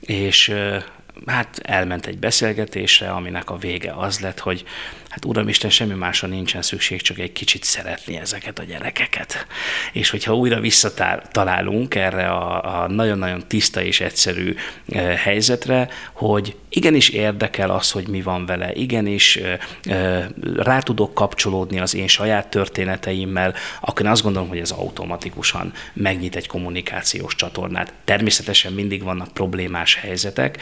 és 0.00 0.48
e, 0.48 0.84
hát 1.26 1.60
elment 1.62 2.06
egy 2.06 2.18
beszélgetésre, 2.18 3.10
aminek 3.10 3.50
a 3.50 3.56
vége 3.56 3.92
az 3.96 4.20
lett, 4.20 4.38
hogy 4.38 4.64
hát 5.08 5.24
Uramisten, 5.24 5.70
semmi 5.70 5.94
másra 5.94 6.28
nincsen 6.28 6.62
szükség, 6.62 7.02
csak 7.02 7.18
egy 7.18 7.32
kicsit 7.32 7.64
szeretni 7.64 8.16
ezeket 8.16 8.58
a 8.58 8.64
gyerekeket. 8.64 9.46
És 9.92 10.10
hogyha 10.10 10.34
újra 10.34 10.60
visszatalálunk 10.60 11.94
erre 11.94 12.28
a, 12.28 12.82
a 12.82 12.88
nagyon-nagyon 12.88 13.44
tiszta 13.46 13.82
és 13.82 14.00
egyszerű 14.00 14.54
e, 14.88 15.00
helyzetre, 15.00 15.88
hogy 16.12 16.56
igenis 16.68 17.08
érdekel 17.08 17.70
az, 17.70 17.90
hogy 17.90 18.08
mi 18.08 18.22
van 18.22 18.46
vele, 18.46 18.72
igenis 18.72 19.36
e, 19.36 19.58
e, 19.82 20.28
rá 20.56 20.80
tudok 20.80 21.14
kapcsolódni 21.14 21.80
az 21.80 21.94
én 21.94 22.08
saját 22.08 22.48
történeteimmel, 22.48 23.54
akkor 23.80 24.04
én 24.04 24.10
azt 24.10 24.22
gondolom, 24.22 24.48
hogy 24.48 24.58
ez 24.58 24.70
automatikusan 24.70 25.72
megnyit 25.92 26.36
egy 26.36 26.46
kommunikációs 26.46 27.34
csatornát. 27.34 27.92
Természetesen 28.04 28.72
mindig 28.72 29.02
vannak 29.02 29.32
problémás 29.32 29.94
helyzetek, 29.94 30.58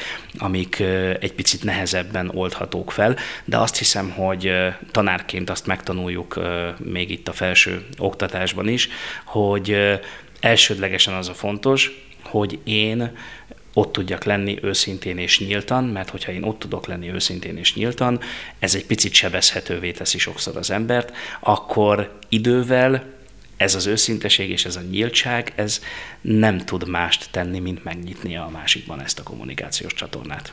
amik 0.46 0.80
egy 1.20 1.32
picit 1.32 1.64
nehezebben 1.64 2.30
oldhatók 2.34 2.92
fel, 2.92 3.16
de 3.44 3.58
azt 3.58 3.78
hiszem, 3.78 4.10
hogy 4.10 4.52
tanárként 4.90 5.50
azt 5.50 5.66
megtanuljuk 5.66 6.40
még 6.78 7.10
itt 7.10 7.28
a 7.28 7.32
felső 7.32 7.86
oktatásban 7.98 8.68
is, 8.68 8.88
hogy 9.24 9.76
elsődlegesen 10.40 11.14
az 11.14 11.28
a 11.28 11.34
fontos, 11.34 11.90
hogy 12.22 12.58
én 12.64 13.16
ott 13.72 13.92
tudjak 13.92 14.24
lenni 14.24 14.58
őszintén 14.62 15.18
és 15.18 15.40
nyíltan, 15.40 15.84
mert 15.84 16.10
hogyha 16.10 16.32
én 16.32 16.42
ott 16.42 16.58
tudok 16.58 16.86
lenni 16.86 17.12
őszintén 17.12 17.56
és 17.56 17.74
nyíltan, 17.74 18.20
ez 18.58 18.74
egy 18.74 18.86
picit 18.86 19.12
sebezhetővé 19.12 19.90
teszi 19.90 20.18
sokszor 20.18 20.56
az 20.56 20.70
embert, 20.70 21.16
akkor 21.40 22.18
idővel 22.28 23.15
ez 23.56 23.74
az 23.74 23.86
őszinteség 23.86 24.50
és 24.50 24.64
ez 24.64 24.76
a 24.76 24.80
nyíltság, 24.90 25.52
ez 25.54 25.80
nem 26.20 26.58
tud 26.58 26.88
mást 26.88 27.28
tenni, 27.30 27.58
mint 27.58 27.84
megnyitni 27.84 28.36
a 28.36 28.48
másikban 28.52 29.02
ezt 29.02 29.18
a 29.18 29.22
kommunikációs 29.22 29.94
csatornát. 29.94 30.52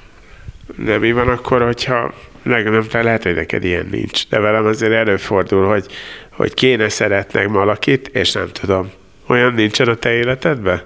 De 0.75 0.97
mi 0.97 1.11
van 1.11 1.27
akkor, 1.27 1.61
hogyha 1.61 2.13
legalább 2.43 2.93
lehet, 2.93 3.23
hogy 3.23 3.35
neked 3.35 3.63
ilyen 3.63 3.87
nincs, 3.91 4.27
de 4.29 4.39
velem 4.39 4.65
azért 4.65 4.91
előfordul, 4.91 5.67
hogy, 5.67 5.85
hogy 6.29 6.53
kéne 6.53 6.89
szeretnek 6.89 7.47
valakit, 7.47 8.07
és 8.07 8.31
nem 8.31 8.49
tudom. 8.51 8.91
Olyan 9.27 9.53
nincsen 9.53 9.87
a 9.87 9.95
te 9.95 10.13
életedben? 10.13 10.81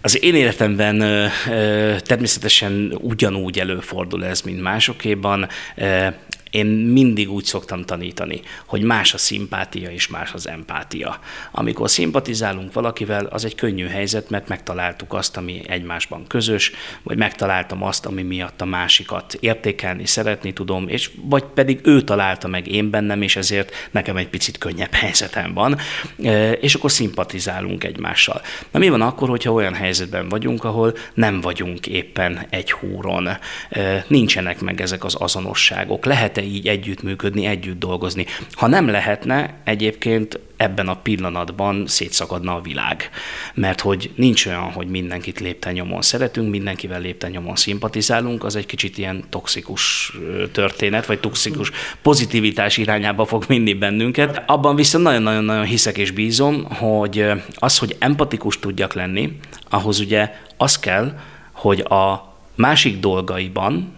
Az 0.00 0.22
én 0.22 0.34
életemben 0.34 1.00
ö, 1.00 1.26
ö, 1.50 1.94
természetesen 2.00 2.98
ugyanúgy 3.00 3.58
előfordul 3.58 4.24
ez, 4.24 4.40
mint 4.40 4.62
másokéban. 4.62 5.48
Ö, 5.76 6.06
én 6.50 6.66
mindig 6.66 7.30
úgy 7.30 7.44
szoktam 7.44 7.84
tanítani, 7.84 8.40
hogy 8.66 8.82
más 8.82 9.14
a 9.14 9.18
szimpátia 9.18 9.90
és 9.90 10.08
más 10.08 10.32
az 10.32 10.48
empátia. 10.48 11.18
Amikor 11.50 11.90
szimpatizálunk 11.90 12.72
valakivel, 12.72 13.24
az 13.24 13.44
egy 13.44 13.54
könnyű 13.54 13.86
helyzet, 13.86 14.30
mert 14.30 14.48
megtaláltuk 14.48 15.12
azt, 15.12 15.36
ami 15.36 15.62
egymásban 15.66 16.26
közös, 16.26 16.72
vagy 17.02 17.16
megtaláltam 17.16 17.82
azt, 17.82 18.06
ami 18.06 18.22
miatt 18.22 18.60
a 18.60 18.64
másikat 18.64 19.34
értékelni, 19.40 20.06
szeretni 20.06 20.52
tudom, 20.52 20.88
és 20.88 21.10
vagy 21.22 21.44
pedig 21.54 21.80
ő 21.82 22.00
találta 22.02 22.48
meg 22.48 22.68
én 22.68 22.90
bennem, 22.90 23.22
és 23.22 23.36
ezért 23.36 23.72
nekem 23.90 24.16
egy 24.16 24.28
picit 24.28 24.58
könnyebb 24.58 24.92
helyzetem 25.02 25.54
van, 25.54 25.78
e, 26.22 26.52
és 26.52 26.74
akkor 26.74 26.90
szimpatizálunk 26.90 27.84
egymással. 27.84 28.40
Na 28.70 28.78
mi 28.78 28.88
van 28.88 29.02
akkor, 29.02 29.28
hogyha 29.28 29.52
olyan 29.52 29.74
helyzetben 29.74 30.28
vagyunk, 30.28 30.64
ahol 30.64 30.94
nem 31.14 31.40
vagyunk 31.40 31.86
éppen 31.86 32.46
egy 32.50 32.72
húron, 32.72 33.28
e, 33.68 34.04
nincsenek 34.08 34.60
meg 34.60 34.80
ezek 34.80 35.04
az 35.04 35.14
azonosságok, 35.14 36.04
lehet 36.04 36.38
lehet-e 36.38 36.47
így 36.54 36.68
együttműködni, 36.68 37.46
együtt 37.46 37.78
dolgozni. 37.78 38.26
Ha 38.52 38.66
nem 38.66 38.88
lehetne, 38.88 39.60
egyébként 39.64 40.40
ebben 40.56 40.88
a 40.88 40.96
pillanatban 40.96 41.86
szétszakadna 41.86 42.54
a 42.54 42.60
világ. 42.60 43.10
Mert 43.54 43.80
hogy 43.80 44.10
nincs 44.14 44.46
olyan, 44.46 44.72
hogy 44.72 44.86
mindenkit 44.86 45.40
lépten 45.40 45.72
nyomon 45.72 46.02
szeretünk, 46.02 46.50
mindenkivel 46.50 47.00
lépten 47.00 47.30
nyomon 47.30 47.56
szimpatizálunk, 47.56 48.44
az 48.44 48.56
egy 48.56 48.66
kicsit 48.66 48.98
ilyen 48.98 49.24
toxikus 49.28 50.12
történet, 50.52 51.06
vagy 51.06 51.20
toxikus 51.20 51.70
pozitivitás 52.02 52.76
irányába 52.76 53.24
fog 53.24 53.44
minni 53.48 53.74
bennünket. 53.74 54.42
Abban 54.46 54.76
viszont 54.76 55.04
nagyon-nagyon-nagyon 55.04 55.64
hiszek 55.64 55.98
és 55.98 56.10
bízom, 56.10 56.64
hogy 56.64 57.26
az, 57.54 57.78
hogy 57.78 57.96
empatikus 57.98 58.58
tudjak 58.58 58.92
lenni, 58.94 59.38
ahhoz 59.70 60.00
ugye 60.00 60.34
az 60.56 60.78
kell, 60.78 61.18
hogy 61.52 61.80
a 61.80 62.34
másik 62.54 62.98
dolgaiban 62.98 63.96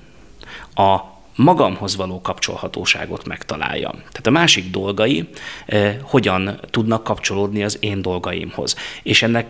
a 0.75 1.10
magamhoz 1.41 1.97
való 1.97 2.21
kapcsolhatóságot 2.21 3.27
megtaláljam. 3.27 3.93
Tehát 3.93 4.27
a 4.27 4.31
másik 4.31 4.71
dolgai 4.71 5.29
eh, 5.67 5.97
hogyan 6.03 6.61
tudnak 6.71 7.05
kapcsolódni 7.05 7.63
az 7.63 7.77
én 7.81 8.03
dolgaimhoz. 8.03 8.77
És 9.03 9.23
ennek 9.23 9.47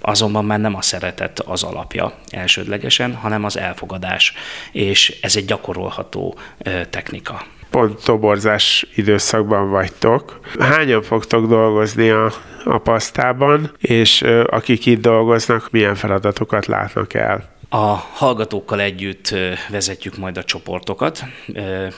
azonban 0.00 0.44
már 0.44 0.60
nem 0.60 0.74
a 0.74 0.82
szeretet 0.82 1.40
az 1.40 1.62
alapja 1.62 2.12
elsődlegesen, 2.28 3.14
hanem 3.14 3.44
az 3.44 3.58
elfogadás, 3.58 4.34
és 4.72 5.18
ez 5.22 5.36
egy 5.36 5.44
gyakorolható 5.44 6.38
eh, 6.58 6.80
technika. 6.90 7.44
Pont 7.70 8.04
toborzás 8.04 8.86
időszakban 8.94 9.70
vagytok. 9.70 10.40
Hányan 10.58 11.02
fogtok 11.02 11.46
dolgozni 11.46 12.10
a, 12.10 12.32
a 12.64 12.78
pasztában, 12.78 13.70
és 13.78 14.22
eh, 14.22 14.44
akik 14.46 14.86
itt 14.86 15.00
dolgoznak, 15.00 15.70
milyen 15.70 15.94
feladatokat 15.94 16.66
látnak 16.66 17.14
el? 17.14 17.53
A 17.74 17.94
hallgatókkal 18.12 18.80
együtt 18.80 19.34
vezetjük 19.68 20.16
majd 20.16 20.36
a 20.36 20.44
csoportokat. 20.44 21.24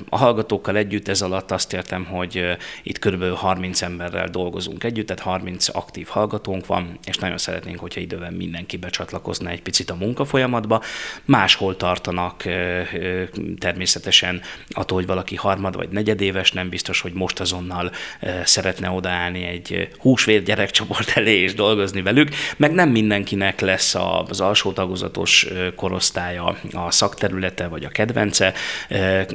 A 0.09 0.16
hallgatókkal 0.18 0.76
együtt 0.76 1.09
ez 1.09 1.23
alatt 1.23 1.50
azt 1.50 1.73
értem, 1.73 2.04
hogy 2.04 2.56
itt 2.83 2.99
kb. 2.99 3.35
30 3.35 3.83
emberrel 3.83 4.28
dolgozunk 4.28 4.85
együtt, 4.85 5.06
tehát 5.06 5.23
30 5.23 5.68
aktív 5.76 6.06
hallgatónk 6.06 6.66
van, 6.66 6.99
és 7.04 7.16
nagyon 7.16 7.38
szeretnénk, 7.38 7.78
hogyha 7.78 8.00
időben 8.00 8.33
mindenki 8.33 8.76
becsatlakozna 8.76 9.50
egy 9.50 9.62
picit 9.62 9.90
a 9.90 9.95
munkafolyamatba. 9.95 10.83
Máshol 11.25 11.76
tartanak 11.76 12.45
természetesen 13.59 14.40
attól, 14.71 14.99
hogy 14.99 15.06
valaki 15.06 15.35
harmad 15.37 15.76
vagy 15.76 15.88
negyedéves, 15.88 16.52
nem 16.52 16.68
biztos, 16.68 17.00
hogy 17.00 17.12
most 17.12 17.40
azonnal 17.40 17.90
szeretne 18.45 18.90
odaállni 18.90 19.45
egy 19.45 19.88
húsvér 19.99 20.42
gyerekcsoport 20.42 21.09
elé 21.16 21.40
és 21.40 21.54
dolgozni 21.54 22.02
velük, 22.02 22.28
meg 22.56 22.73
nem 22.73 22.88
mindenkinek 22.88 23.61
lesz 23.61 23.95
az 24.28 24.40
alsó 24.40 24.73
tagozatos 24.73 25.47
korosztálya 25.75 26.56
a 26.73 26.90
szakterülete 26.90 27.66
vagy 27.66 27.85
a 27.85 27.88
kedvence, 27.88 28.52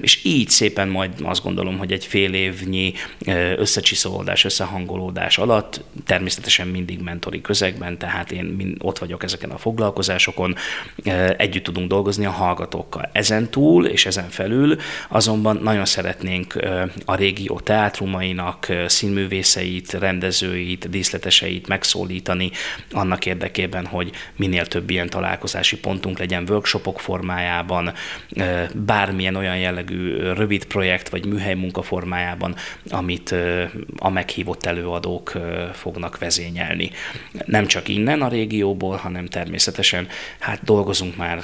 és 0.01 0.19
így 0.23 0.49
szépen 0.49 0.87
majd 0.87 1.11
azt 1.23 1.43
gondolom, 1.43 1.77
hogy 1.77 1.91
egy 1.91 2.05
fél 2.05 2.33
évnyi 2.33 2.93
összecsiszolódás, 3.57 4.45
összehangolódás 4.45 5.37
alatt, 5.37 5.83
természetesen 6.05 6.67
mindig 6.67 7.01
mentori 7.01 7.41
közegben, 7.41 7.97
tehát 7.97 8.31
én 8.31 8.75
ott 8.79 8.97
vagyok 8.97 9.23
ezeken 9.23 9.49
a 9.49 9.57
foglalkozásokon, 9.57 10.55
együtt 11.37 11.63
tudunk 11.63 11.87
dolgozni 11.87 12.25
a 12.25 12.31
hallgatókkal. 12.31 13.09
Ezen 13.13 13.49
túl 13.49 13.85
és 13.85 14.05
ezen 14.05 14.29
felül 14.29 14.77
azonban 15.09 15.59
nagyon 15.63 15.85
szeretnénk 15.85 16.55
a 17.05 17.15
régió 17.15 17.59
teátrumainak 17.59 18.67
színművészeit, 18.87 19.93
rendezőit, 19.93 20.89
díszleteseit 20.89 21.67
megszólítani 21.67 22.51
annak 22.91 23.25
érdekében, 23.25 23.85
hogy 23.85 24.11
minél 24.35 24.65
több 24.65 24.89
ilyen 24.89 25.09
találkozási 25.09 25.77
pontunk 25.77 26.19
legyen 26.21 26.45
workshopok 26.49 26.99
formájában, 26.99 27.93
bármilyen 28.73 29.35
olyan 29.35 29.57
jellegű 29.57 30.17
rövid 30.17 30.65
projekt 30.65 31.09
vagy 31.09 31.25
műhely 31.25 31.53
munka 31.53 31.81
formájában, 31.81 32.55
amit 32.89 33.35
a 33.97 34.09
meghívott 34.09 34.65
előadók 34.65 35.33
fognak 35.73 36.17
vezényelni. 36.17 36.91
Nem 37.45 37.65
csak 37.65 37.87
innen 37.87 38.21
a 38.21 38.27
régióból, 38.27 38.95
hanem 38.95 39.25
természetesen 39.25 40.07
hát 40.39 40.63
dolgozunk 40.63 41.15
már 41.15 41.39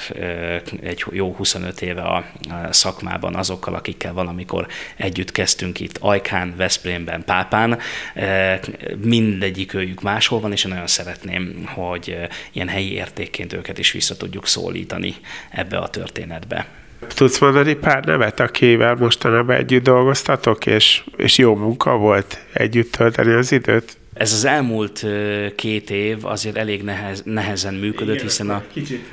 egy 0.82 1.04
jó 1.12 1.34
25 1.34 1.82
éve 1.82 2.02
a 2.02 2.26
szakmában 2.70 3.36
azokkal, 3.36 3.74
akikkel 3.74 4.14
valamikor 4.14 4.68
együtt 4.96 5.32
kezdtünk 5.32 5.80
itt 5.80 5.98
Ajkán, 5.98 6.54
Veszprémben, 6.56 7.24
Pápán. 7.26 7.80
Mindegyik 9.02 9.74
őjük 9.74 10.02
máshol 10.02 10.40
van, 10.40 10.52
és 10.52 10.64
én 10.64 10.72
nagyon 10.72 10.88
szeretném, 10.88 11.66
hogy 11.66 12.18
ilyen 12.52 12.68
helyi 12.68 12.94
értékként 12.94 13.54
őket 13.54 13.78
is 13.78 13.92
vissza 13.92 14.18
tudjuk 14.18 14.48
szólítani 14.58 15.16
ebbe 15.50 15.78
a 15.78 15.88
történetbe. 15.88 16.68
Tudsz 17.08 17.40
mondani 17.40 17.74
pár 17.74 18.06
nevet, 18.06 18.40
akivel 18.40 18.96
mostanában 18.96 19.56
együtt 19.56 19.84
dolgoztatok, 19.84 20.66
és, 20.66 21.04
és 21.18 21.38
jó 21.38 21.56
munka 21.56 21.98
volt 21.98 22.46
együtt 22.54 22.92
tölteni 22.92 23.32
az 23.32 23.52
időt? 23.52 23.98
Ez 24.18 24.34
az 24.34 24.46
elmúlt 24.46 25.06
két 25.56 25.90
év 25.90 26.26
azért 26.26 26.58
elég 26.58 26.84
nehez, 26.84 27.22
nehezen 27.26 27.74
működött, 27.74 28.14
igen, 28.14 28.28
hiszen 28.28 28.50
a, 28.50 28.64
kicsit 28.74 29.06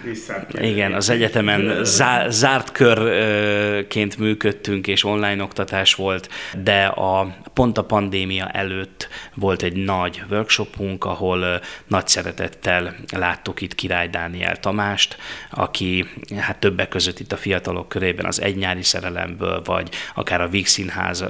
igen, 0.60 0.92
az 0.92 1.10
egyetemen 1.10 1.84
zá, 1.84 2.28
zárt 2.28 2.72
körként 2.72 4.18
működtünk, 4.18 4.86
és 4.86 5.04
online 5.04 5.42
oktatás 5.42 5.94
volt, 5.94 6.28
de 6.62 6.84
a, 6.84 7.36
pont 7.52 7.78
a 7.78 7.84
pandémia 7.84 8.48
előtt 8.48 9.08
volt 9.34 9.62
egy 9.62 9.84
nagy 9.84 10.22
workshopunk, 10.30 11.04
ahol 11.04 11.60
nagy 11.86 12.08
szeretettel 12.08 12.94
láttuk 13.12 13.60
itt 13.60 13.74
Király 13.74 14.08
Dániel 14.08 14.56
Tamást, 14.56 15.16
aki 15.50 16.06
hát 16.36 16.58
többek 16.58 16.88
között 16.88 17.18
itt 17.18 17.32
a 17.32 17.36
fiatalok 17.36 17.88
körében 17.88 18.26
az 18.26 18.40
Egy 18.40 18.56
nyári 18.56 18.82
szerelemből, 18.82 19.62
vagy 19.64 19.88
akár 20.14 20.40
a 20.40 20.48
Víg 20.48 20.66
Színház 20.66 21.24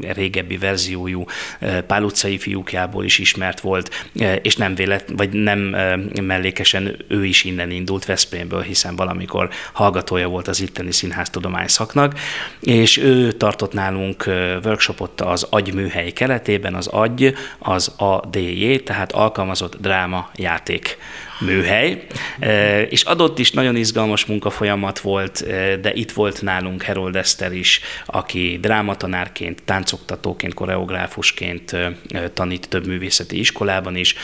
régebbi 0.00 0.56
verziójú 0.56 1.24
Pál 1.86 2.02
utcai 2.02 2.38
fiúk 2.38 2.69
fiúkjából 2.70 3.04
is 3.04 3.18
ismert 3.18 3.60
volt, 3.60 4.06
e, 4.18 4.34
és 4.34 4.56
nem 4.56 4.74
vélet, 4.74 5.04
vagy 5.16 5.32
nem 5.32 5.74
e, 5.74 5.96
mellékesen 6.20 7.04
ő 7.08 7.24
is 7.24 7.44
innen 7.44 7.70
indult 7.70 8.04
Veszprémből, 8.04 8.62
hiszen 8.62 8.96
valamikor 8.96 9.50
hallgatója 9.72 10.28
volt 10.28 10.48
az 10.48 10.60
itteni 10.60 10.92
színháztudomány 10.92 11.66
szaknak, 11.66 12.18
és 12.60 12.96
ő 12.96 13.32
tartott 13.32 13.72
nálunk 13.72 14.26
e, 14.26 14.58
workshopot 14.64 15.20
az 15.20 15.46
agyműhely 15.50 16.10
keletében, 16.10 16.74
az 16.74 16.86
agy, 16.86 17.34
az 17.58 17.94
ADJ, 17.96 18.74
tehát 18.74 19.12
alkalmazott 19.12 19.76
dráma 19.80 20.30
játék 20.34 20.98
műhely, 21.40 22.06
és 22.88 23.02
adott 23.02 23.38
is 23.38 23.50
nagyon 23.50 23.76
izgalmas 23.76 24.24
munkafolyamat 24.24 24.98
volt, 24.98 25.44
de 25.80 25.92
itt 25.92 26.12
volt 26.12 26.42
nálunk 26.42 26.82
Herold 26.82 27.16
Eszter 27.16 27.52
is, 27.52 27.80
aki 28.06 28.58
drámatanárként, 28.60 29.62
táncoktatóként, 29.62 30.54
koreográfusként 30.54 31.76
tanít 32.34 32.68
több 32.68 32.86
művészeti 32.86 33.38
iskolában 33.38 33.96
is. 33.96 34.14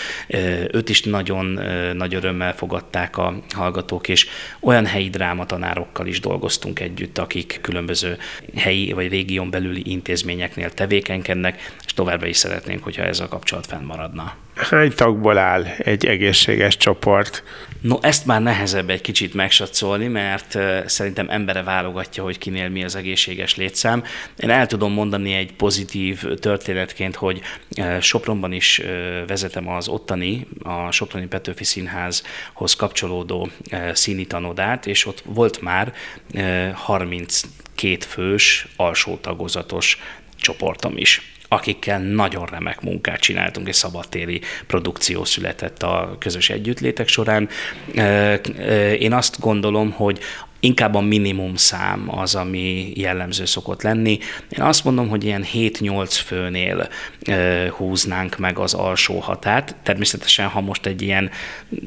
Őt 0.72 0.88
is 0.88 1.02
nagyon 1.02 1.60
nagy 1.94 2.14
örömmel 2.14 2.54
fogadták 2.54 3.16
a 3.16 3.34
hallgatók, 3.54 4.08
és 4.08 4.26
olyan 4.60 4.86
helyi 4.86 5.08
drámatanárokkal 5.10 6.06
is 6.06 6.20
dolgoztunk 6.20 6.80
együtt, 6.80 7.18
akik 7.18 7.58
különböző 7.62 8.18
helyi 8.56 8.92
vagy 8.92 9.08
régión 9.08 9.50
belüli 9.50 9.82
intézményeknél 9.84 10.70
tevékenykednek, 10.70 11.72
és 11.86 11.92
továbbra 11.92 12.26
is 12.26 12.36
szeretnénk, 12.36 12.82
hogyha 12.82 13.02
ez 13.02 13.20
a 13.20 13.28
kapcsolat 13.28 13.66
fennmaradna. 13.66 14.36
Hány 14.56 14.92
tagból 14.94 15.38
áll 15.38 15.64
egy 15.64 16.06
egészséges 16.06 16.76
csoport? 16.76 17.42
No, 17.80 17.98
ezt 18.00 18.26
már 18.26 18.42
nehezebb 18.42 18.90
egy 18.90 19.00
kicsit 19.00 19.34
megsatszolni, 19.34 20.06
mert 20.06 20.58
szerintem 20.86 21.30
embere 21.30 21.62
válogatja, 21.62 22.22
hogy 22.22 22.38
kinél 22.38 22.68
mi 22.68 22.84
az 22.84 22.96
egészséges 22.96 23.56
létszám. 23.56 24.04
Én 24.38 24.50
el 24.50 24.66
tudom 24.66 24.92
mondani 24.92 25.32
egy 25.34 25.52
pozitív 25.52 26.24
történetként, 26.40 27.14
hogy 27.14 27.40
Sopronban 28.00 28.52
is 28.52 28.82
vezetem 29.26 29.68
az 29.68 29.88
ottani, 29.88 30.46
a 30.62 30.90
Soproni 30.90 31.26
Petőfi 31.26 31.64
Színházhoz 31.64 32.74
kapcsolódó 32.76 33.48
színi 33.92 34.26
tanodát, 34.26 34.86
és 34.86 35.06
ott 35.06 35.22
volt 35.24 35.60
már 35.60 35.92
32 36.74 37.96
fős 38.08 38.66
alsó 38.76 39.16
tagozatos 39.16 39.98
csoportom 40.36 40.96
is 40.96 41.35
akikkel 41.48 42.00
nagyon 42.00 42.46
remek 42.46 42.80
munkát 42.80 43.20
csináltunk, 43.20 43.68
és 43.68 43.76
szabadtéri 43.76 44.40
produkció 44.66 45.24
született 45.24 45.82
a 45.82 46.16
közös 46.18 46.50
együttlétek 46.50 47.08
során. 47.08 47.48
Én 48.98 49.12
azt 49.12 49.40
gondolom, 49.40 49.90
hogy 49.90 50.20
inkább 50.60 50.94
a 50.94 51.00
minimum 51.00 51.56
szám 51.56 52.18
az, 52.18 52.34
ami 52.34 52.92
jellemző 52.94 53.44
szokott 53.44 53.82
lenni. 53.82 54.18
Én 54.48 54.64
azt 54.64 54.84
mondom, 54.84 55.08
hogy 55.08 55.24
ilyen 55.24 55.44
7-8 55.52 56.20
főnél 56.24 56.88
húznánk 57.70 58.38
meg 58.38 58.58
az 58.58 58.74
alsó 58.74 59.18
határt. 59.18 59.74
Természetesen, 59.82 60.46
ha 60.46 60.60
most 60.60 60.86
egy 60.86 61.02
ilyen 61.02 61.30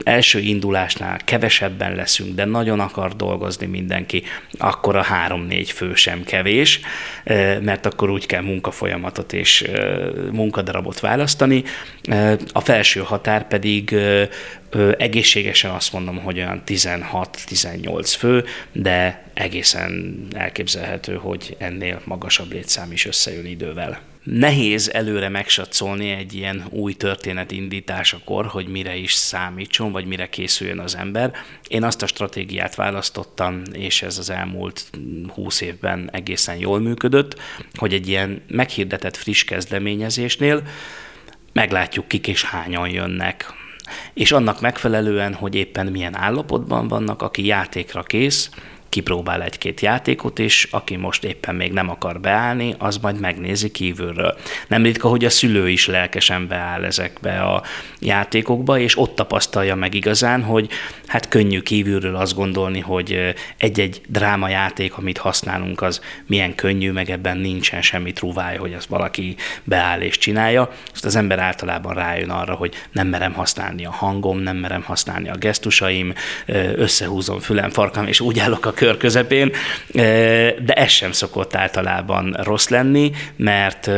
első 0.04 0.40
indulásnál 0.40 1.18
kevesebben 1.26 1.96
leszünk, 1.96 2.36
de 2.36 2.46
nagyon 2.46 2.80
akar 2.80 3.16
dolgozni 3.16 3.66
mindenki, 3.66 4.24
akkor 4.58 4.96
a 4.96 5.06
3-4 5.28 5.70
fő 5.74 5.94
sem 5.94 6.24
kevés, 6.24 6.80
mert 7.62 7.86
akkor 7.86 8.10
úgy 8.10 8.26
kell 8.26 8.42
munkafolyamatot 8.42 9.34
és 9.34 9.70
munkadarabot 10.32 11.00
választani. 11.00 11.64
A 12.52 12.60
felső 12.60 13.00
határ 13.00 13.48
pedig 13.48 13.96
egészségesen 14.98 15.72
azt 15.72 15.94
mondom, 15.94 16.18
hogy 16.18 16.38
olyan 16.38 16.62
16-18 16.68 18.14
fő, 18.18 18.46
de 18.72 19.24
egészen 19.34 20.26
elképzelhető, 20.36 21.16
hogy 21.16 21.56
ennél 21.60 22.02
magasabb 22.04 22.52
létszám 22.52 22.92
is 22.92 23.06
összejön 23.06 23.46
idővel. 23.46 24.00
Nehéz 24.24 24.90
előre 24.90 25.30
megsatszolni 25.30 26.10
egy 26.10 26.34
ilyen 26.34 26.66
új 26.70 26.94
történet 26.94 27.52
indításakor, 27.52 28.46
hogy 28.46 28.68
mire 28.68 28.96
is 28.96 29.14
számítson, 29.14 29.92
vagy 29.92 30.06
mire 30.06 30.30
készüljön 30.30 30.80
az 30.80 30.96
ember. 30.96 31.32
Én 31.68 31.84
azt 31.84 32.02
a 32.02 32.08
stratégiát 32.08 32.76
választottam, 32.76 33.62
és 33.72 34.02
ez 34.02 34.18
az 34.18 34.30
elmúlt 34.30 34.90
20 35.34 35.62
évben 35.62 36.10
egészen 36.12 36.58
jól 36.58 36.80
működött, 36.80 37.42
hogy 37.74 37.94
egy 37.94 38.08
ilyen 38.08 38.42
meghirdetett 38.48 39.18
friss 39.18 39.44
kezdeményezésnél 39.44 40.64
meglátjuk, 41.54 42.08
kik 42.08 42.28
és 42.28 42.44
hányan 42.44 42.90
jönnek 42.90 43.54
és 44.14 44.32
annak 44.32 44.62
megfelelően, 44.62 45.34
hogy 45.34 45.56
éppen 45.56 45.88
milyen 45.88 46.16
állapotban 46.16 46.88
vannak, 46.88 47.22
aki 47.22 47.46
játékra 47.46 48.04
kész, 48.04 48.50
kipróbál 48.90 49.44
egy-két 49.44 49.82
játékot, 49.82 50.40
és 50.40 50.68
aki 50.72 50.96
most 50.96 51.24
éppen 51.24 51.56
még 51.56 51.72
nem 51.72 51.90
akar 51.90 52.20
beállni, 52.20 52.76
az 52.78 52.98
majd 52.98 53.20
megnézi 53.20 53.72
kívülről. 53.72 54.38
Nem 54.68 54.84
ritka, 54.84 55.08
hogy 55.08 55.26
a 55.26 55.30
szülő 55.30 55.70
is 55.70 55.88
lelkesen 55.88 56.48
beáll 56.48 56.84
ezekbe 56.84 57.42
a 57.42 57.64
játékokba, 58.00 58.80
és 58.80 58.98
ott 58.98 59.16
tapasztalja 59.16 59.76
meg 59.76 59.94
igazán, 59.94 60.44
hogy 60.44 60.70
hát 61.08 61.28
könnyű 61.28 61.60
kívülről 61.60 62.16
azt 62.16 62.36
gondolni, 62.36 62.80
hogy 62.80 63.36
egy-egy 63.58 64.02
drámajáték, 64.08 64.98
amit 64.98 65.18
használunk, 65.18 65.82
az 65.82 66.02
milyen 66.26 66.56
könnyű, 66.56 66.92
meg 66.92 67.10
ebben 67.10 67.38
nincsen 67.38 67.82
semmi 67.82 68.14
trúváj, 68.14 68.58
hogy 68.58 68.74
az 68.74 68.88
valaki 68.88 69.36
beáll 69.64 70.02
és 70.02 70.18
csinálja. 70.18 70.72
Azt 70.94 71.06
az 71.06 71.16
ember 71.16 71.40
általában 71.40 71.94
rájön 71.94 72.30
arra, 72.30 72.54
hogy 72.54 72.74
nem 72.92 73.08
merem 73.08 73.34
használni 73.34 73.86
a 73.86 73.92
hangom, 73.92 74.40
nem 74.40 74.58
merem 74.58 74.82
használni 74.82 75.30
a 75.30 75.36
gesztusaim, 75.36 76.14
összehúzom 76.76 77.40
fülem, 77.40 77.70
farkam, 77.70 78.08
és 78.08 78.20
úgy 78.20 78.40
állok 78.40 78.66
a 78.66 78.74
kör 78.80 78.98
közepén, 78.98 79.52
de 80.64 80.74
ez 80.74 80.90
sem 80.90 81.12
szokott 81.12 81.56
általában 81.56 82.38
rossz 82.44 82.68
lenni, 82.68 83.12
mert 83.36 83.90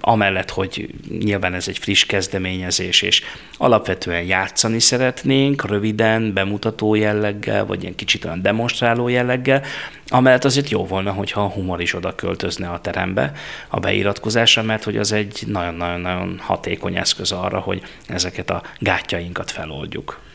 amellett, 0.00 0.50
hogy 0.50 0.88
nyilván 1.18 1.54
ez 1.54 1.68
egy 1.68 1.78
friss 1.78 2.04
kezdeményezés, 2.04 3.02
és 3.02 3.22
alapvetően 3.56 4.22
játszani 4.22 4.80
szeretnénk, 4.80 5.66
röviden, 5.66 6.32
bemutató 6.32 6.94
jelleggel, 6.94 7.66
vagy 7.66 7.82
ilyen 7.82 7.94
kicsit 7.94 8.24
olyan 8.24 8.42
demonstráló 8.42 9.08
jelleggel, 9.08 9.62
amellett 10.08 10.44
azért 10.44 10.70
jó 10.70 10.86
volna, 10.86 11.12
hogyha 11.12 11.40
a 11.40 11.48
humor 11.48 11.80
is 11.80 11.94
oda 11.94 12.14
költözne 12.14 12.68
a 12.68 12.80
terembe 12.80 13.32
a 13.68 13.80
beiratkozásra, 13.80 14.62
mert 14.62 14.84
hogy 14.84 14.96
az 14.96 15.12
egy 15.12 15.42
nagyon-nagyon-nagyon 15.46 16.38
hatékony 16.42 16.96
eszköz 16.96 17.32
arra, 17.32 17.58
hogy 17.58 17.82
ezeket 18.06 18.50
a 18.50 18.62
gátjainkat 18.78 19.50
feloldjuk. 19.50 20.26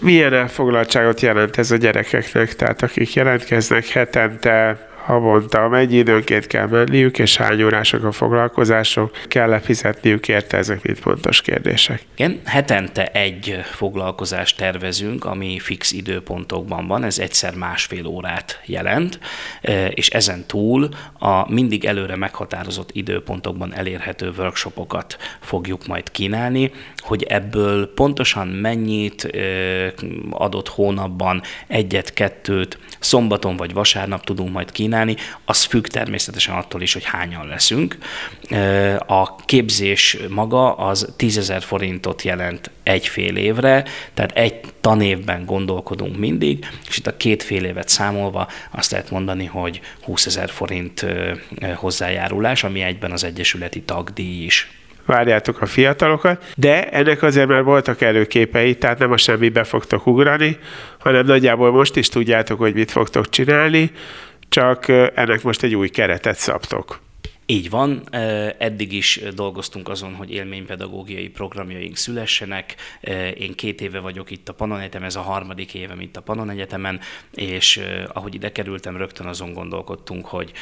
Milyen 0.00 0.32
elfoglaltságot 0.32 1.20
jelent 1.20 1.58
ez 1.58 1.70
a 1.70 1.76
gyerekeknek? 1.76 2.54
Tehát 2.54 2.82
akik 2.82 3.14
jelentkeznek 3.14 3.86
hetente, 3.86 4.87
havonta, 5.08 5.68
mennyi 5.68 5.96
időnként 5.96 6.46
kell 6.46 6.66
menniük, 6.66 7.18
és 7.18 7.36
hány 7.36 7.62
órások 7.62 8.04
a 8.04 8.12
foglalkozások, 8.12 9.18
kell-e 9.28 9.60
fizetniük 9.60 10.28
érte, 10.28 10.56
ezek 10.56 10.82
mind 10.82 10.98
fontos 10.98 11.40
kérdések. 11.40 12.02
Igen, 12.14 12.40
hetente 12.44 13.06
egy 13.06 13.60
foglalkozást 13.64 14.56
tervezünk, 14.56 15.24
ami 15.24 15.58
fix 15.58 15.92
időpontokban 15.92 16.86
van, 16.86 17.04
ez 17.04 17.18
egyszer 17.18 17.54
másfél 17.54 18.06
órát 18.06 18.60
jelent, 18.64 19.18
e, 19.60 19.86
és 19.86 20.08
ezen 20.08 20.44
túl 20.46 20.88
a 21.18 21.52
mindig 21.52 21.84
előre 21.84 22.16
meghatározott 22.16 22.90
időpontokban 22.92 23.74
elérhető 23.74 24.32
workshopokat 24.38 25.16
fogjuk 25.40 25.86
majd 25.86 26.10
kínálni, 26.10 26.72
hogy 26.96 27.22
ebből 27.22 27.92
pontosan 27.94 28.48
mennyit 28.48 29.24
e, 29.24 29.38
adott 30.30 30.68
hónapban 30.68 31.42
egyet, 31.66 32.12
kettőt, 32.12 32.78
szombaton 32.98 33.56
vagy 33.56 33.72
vasárnap 33.72 34.24
tudunk 34.24 34.52
majd 34.52 34.72
kínálni, 34.72 34.96
csinálni, 34.98 35.16
az 35.44 35.64
függ 35.64 35.86
természetesen 35.86 36.54
attól 36.54 36.82
is, 36.82 36.92
hogy 36.92 37.04
hányan 37.04 37.46
leszünk. 37.46 37.96
A 39.06 39.36
képzés 39.36 40.16
maga 40.28 40.74
az 40.74 41.12
10 41.16 41.52
forintot 41.60 42.22
jelent 42.22 42.70
egy 42.82 43.06
fél 43.06 43.36
évre, 43.36 43.84
tehát 44.14 44.32
egy 44.32 44.60
tanévben 44.80 45.44
gondolkodunk 45.44 46.18
mindig, 46.18 46.66
és 46.88 46.96
itt 46.96 47.06
a 47.06 47.16
két 47.16 47.42
fél 47.42 47.64
évet 47.64 47.88
számolva 47.88 48.48
azt 48.70 48.90
lehet 48.90 49.10
mondani, 49.10 49.44
hogy 49.44 49.80
20 50.02 50.26
ezer 50.26 50.50
forint 50.50 51.06
hozzájárulás, 51.74 52.64
ami 52.64 52.80
egyben 52.80 53.12
az 53.12 53.24
egyesületi 53.24 53.82
tagdíj 53.82 54.44
is 54.44 54.70
várjátok 55.06 55.60
a 55.60 55.66
fiatalokat, 55.66 56.44
de 56.56 56.88
ennek 56.88 57.22
azért 57.22 57.48
már 57.48 57.62
voltak 57.62 58.00
előképei, 58.00 58.76
tehát 58.76 58.98
nem 58.98 59.12
a 59.12 59.16
semmibe 59.16 59.64
fogtok 59.64 60.06
ugrani, 60.06 60.58
hanem 60.98 61.26
nagyjából 61.26 61.70
most 61.70 61.96
is 61.96 62.08
tudjátok, 62.08 62.58
hogy 62.58 62.74
mit 62.74 62.90
fogtok 62.90 63.28
csinálni, 63.28 63.90
csak 64.48 64.88
ennek 64.88 65.42
most 65.42 65.62
egy 65.62 65.74
új 65.74 65.88
keretet 65.88 66.36
szabtok. 66.36 67.00
Így 67.50 67.70
van, 67.70 68.14
eddig 68.58 68.92
is 68.92 69.20
dolgoztunk 69.34 69.88
azon, 69.88 70.14
hogy 70.14 70.30
élménypedagógiai 70.30 71.28
programjaink 71.28 71.96
szülessenek. 71.96 72.74
Én 73.38 73.54
két 73.54 73.80
éve 73.80 73.98
vagyok 73.98 74.30
itt 74.30 74.48
a 74.48 74.52
Panon 74.52 74.78
Egyetem, 74.78 75.02
ez 75.02 75.16
a 75.16 75.20
harmadik 75.20 75.74
évem 75.74 76.00
itt 76.00 76.16
a 76.16 76.20
Panon 76.20 76.50
Egyetemen, 76.50 77.00
és 77.34 77.80
ahogy 78.12 78.34
ide 78.34 78.52
kerültem, 78.52 78.96
rögtön 78.96 79.26
azon 79.26 79.52
gondolkodtunk, 79.52 80.26
hogy 80.26 80.52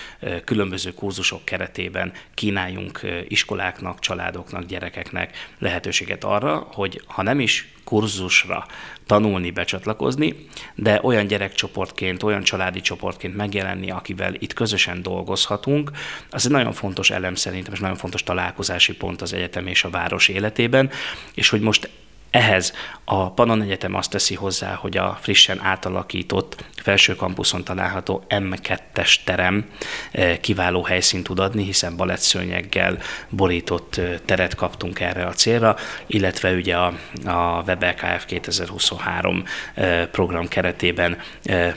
különböző 0.44 0.92
kurzusok 0.92 1.44
keretében 1.44 2.12
kínáljunk 2.34 3.00
iskoláknak, 3.28 3.98
családoknak, 3.98 4.64
gyerekeknek 4.64 5.36
lehetőséget 5.58 6.24
arra, 6.24 6.66
hogy 6.72 7.02
ha 7.06 7.22
nem 7.22 7.40
is 7.40 7.68
kurzusra 7.86 8.66
tanulni, 9.06 9.50
becsatlakozni, 9.50 10.46
de 10.74 11.00
olyan 11.02 11.26
gyerekcsoportként, 11.26 12.22
olyan 12.22 12.42
családi 12.42 12.80
csoportként 12.80 13.36
megjelenni, 13.36 13.90
akivel 13.90 14.34
itt 14.38 14.52
közösen 14.52 15.02
dolgozhatunk, 15.02 15.90
az 16.30 16.44
egy 16.44 16.52
nagyon 16.52 16.72
fontos 16.72 17.10
elem 17.10 17.34
szerintem, 17.34 17.72
és 17.72 17.80
nagyon 17.80 17.96
fontos 17.96 18.22
találkozási 18.22 18.94
pont 18.94 19.22
az 19.22 19.32
egyetem 19.32 19.66
és 19.66 19.84
a 19.84 19.90
város 19.90 20.28
életében, 20.28 20.90
és 21.34 21.48
hogy 21.48 21.60
most 21.60 21.90
ehhez 22.36 22.72
a 23.04 23.30
Panon 23.30 23.62
Egyetem 23.62 23.94
azt 23.94 24.10
teszi 24.10 24.34
hozzá, 24.34 24.74
hogy 24.74 24.96
a 24.96 25.18
frissen 25.20 25.60
átalakított 25.62 26.64
felső 26.74 27.14
kampuszon 27.14 27.64
található 27.64 28.24
M2-es 28.28 29.14
terem 29.24 29.64
eh, 30.10 30.36
kiváló 30.40 30.82
helyszínt 30.82 31.24
tud 31.24 31.38
adni, 31.38 31.64
hiszen 31.64 31.96
balettszőnyeggel 31.96 32.98
borított 33.28 33.96
eh, 33.96 34.14
teret 34.24 34.54
kaptunk 34.54 35.00
erre 35.00 35.26
a 35.26 35.32
célra, 35.32 35.76
illetve 36.06 36.52
ugye 36.52 36.76
a, 36.76 36.92
a 37.24 37.62
WebLKF 37.66 38.24
2023 38.26 39.44
eh, 39.74 40.06
program 40.06 40.48
keretében 40.48 41.18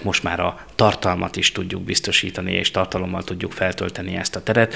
most 0.04 0.24
már 0.24 0.40
a 0.40 0.60
tartalmat 0.80 1.36
is 1.36 1.52
tudjuk 1.52 1.82
biztosítani, 1.82 2.54
és 2.54 2.72
tartalommal 2.72 3.24
tudjuk 3.24 3.52
feltölteni 3.52 4.16
ezt 4.16 4.36
a 4.36 4.44
teret. 4.44 4.74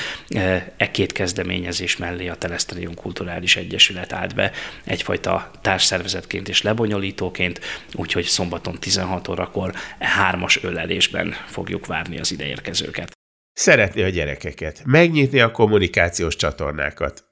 E 0.77 0.91
két 0.91 1.11
kezdeményezés 1.11 1.97
mellé 1.97 2.27
a 2.27 2.35
Teleszterium 2.35 2.95
Kulturális 2.95 3.55
Egyesület 3.55 4.13
állt 4.13 4.35
be 4.35 4.51
egyfajta 4.83 5.51
társszervezetként 5.61 6.49
és 6.49 6.61
lebonyolítóként, 6.61 7.59
úgyhogy 7.93 8.23
szombaton 8.23 8.79
16 8.79 9.27
órakor 9.27 9.73
e 9.97 10.07
hármas 10.07 10.63
ölelésben 10.63 11.35
fogjuk 11.45 11.85
várni 11.85 12.19
az 12.19 12.31
ideérkezőket. 12.31 13.11
Szeretni 13.53 14.01
a 14.01 14.09
gyerekeket, 14.09 14.81
megnyitni 14.85 15.39
a 15.39 15.51
kommunikációs 15.51 16.35
csatornákat. 16.35 17.23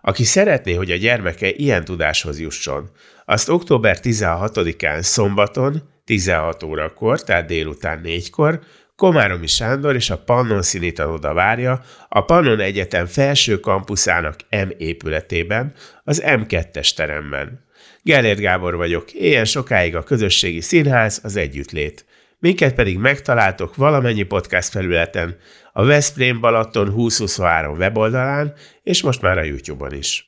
Aki 0.00 0.24
szeretné, 0.24 0.74
hogy 0.74 0.90
a 0.90 0.96
gyermeke 0.96 1.50
ilyen 1.50 1.84
tudáshoz 1.84 2.40
jusson, 2.40 2.90
azt 3.24 3.48
október 3.48 3.98
16-án 4.02 5.00
szombaton 5.00 5.96
16 6.08 6.62
órakor, 6.62 7.22
tehát 7.22 7.46
délután 7.46 8.00
4-kor, 8.04 8.60
Komáromi 8.96 9.46
Sándor 9.46 9.94
és 9.94 10.10
a 10.10 10.18
Pannon 10.18 10.62
Színitanoda 10.62 11.32
várja 11.32 11.80
a 12.08 12.20
Pannon 12.20 12.60
Egyetem 12.60 13.06
felső 13.06 13.60
kampuszának 13.60 14.36
M 14.50 14.68
épületében, 14.78 15.72
az 16.04 16.22
M2-es 16.26 16.94
teremben. 16.94 17.64
Gellért 18.02 18.38
Gábor 18.38 18.76
vagyok, 18.76 19.14
ilyen 19.14 19.44
sokáig 19.44 19.96
a 19.96 20.02
közösségi 20.02 20.60
színház, 20.60 21.20
az 21.22 21.36
együttlét. 21.36 22.04
Minket 22.38 22.74
pedig 22.74 22.98
megtaláltok 22.98 23.76
valamennyi 23.76 24.22
podcast 24.22 24.68
felületen, 24.68 25.36
a 25.72 25.84
Veszprém 25.84 26.40
Balaton 26.40 26.84
2023 26.84 27.76
weboldalán, 27.76 28.52
és 28.82 29.02
most 29.02 29.22
már 29.22 29.38
a 29.38 29.42
YouTube-on 29.42 29.94
is. 29.94 30.26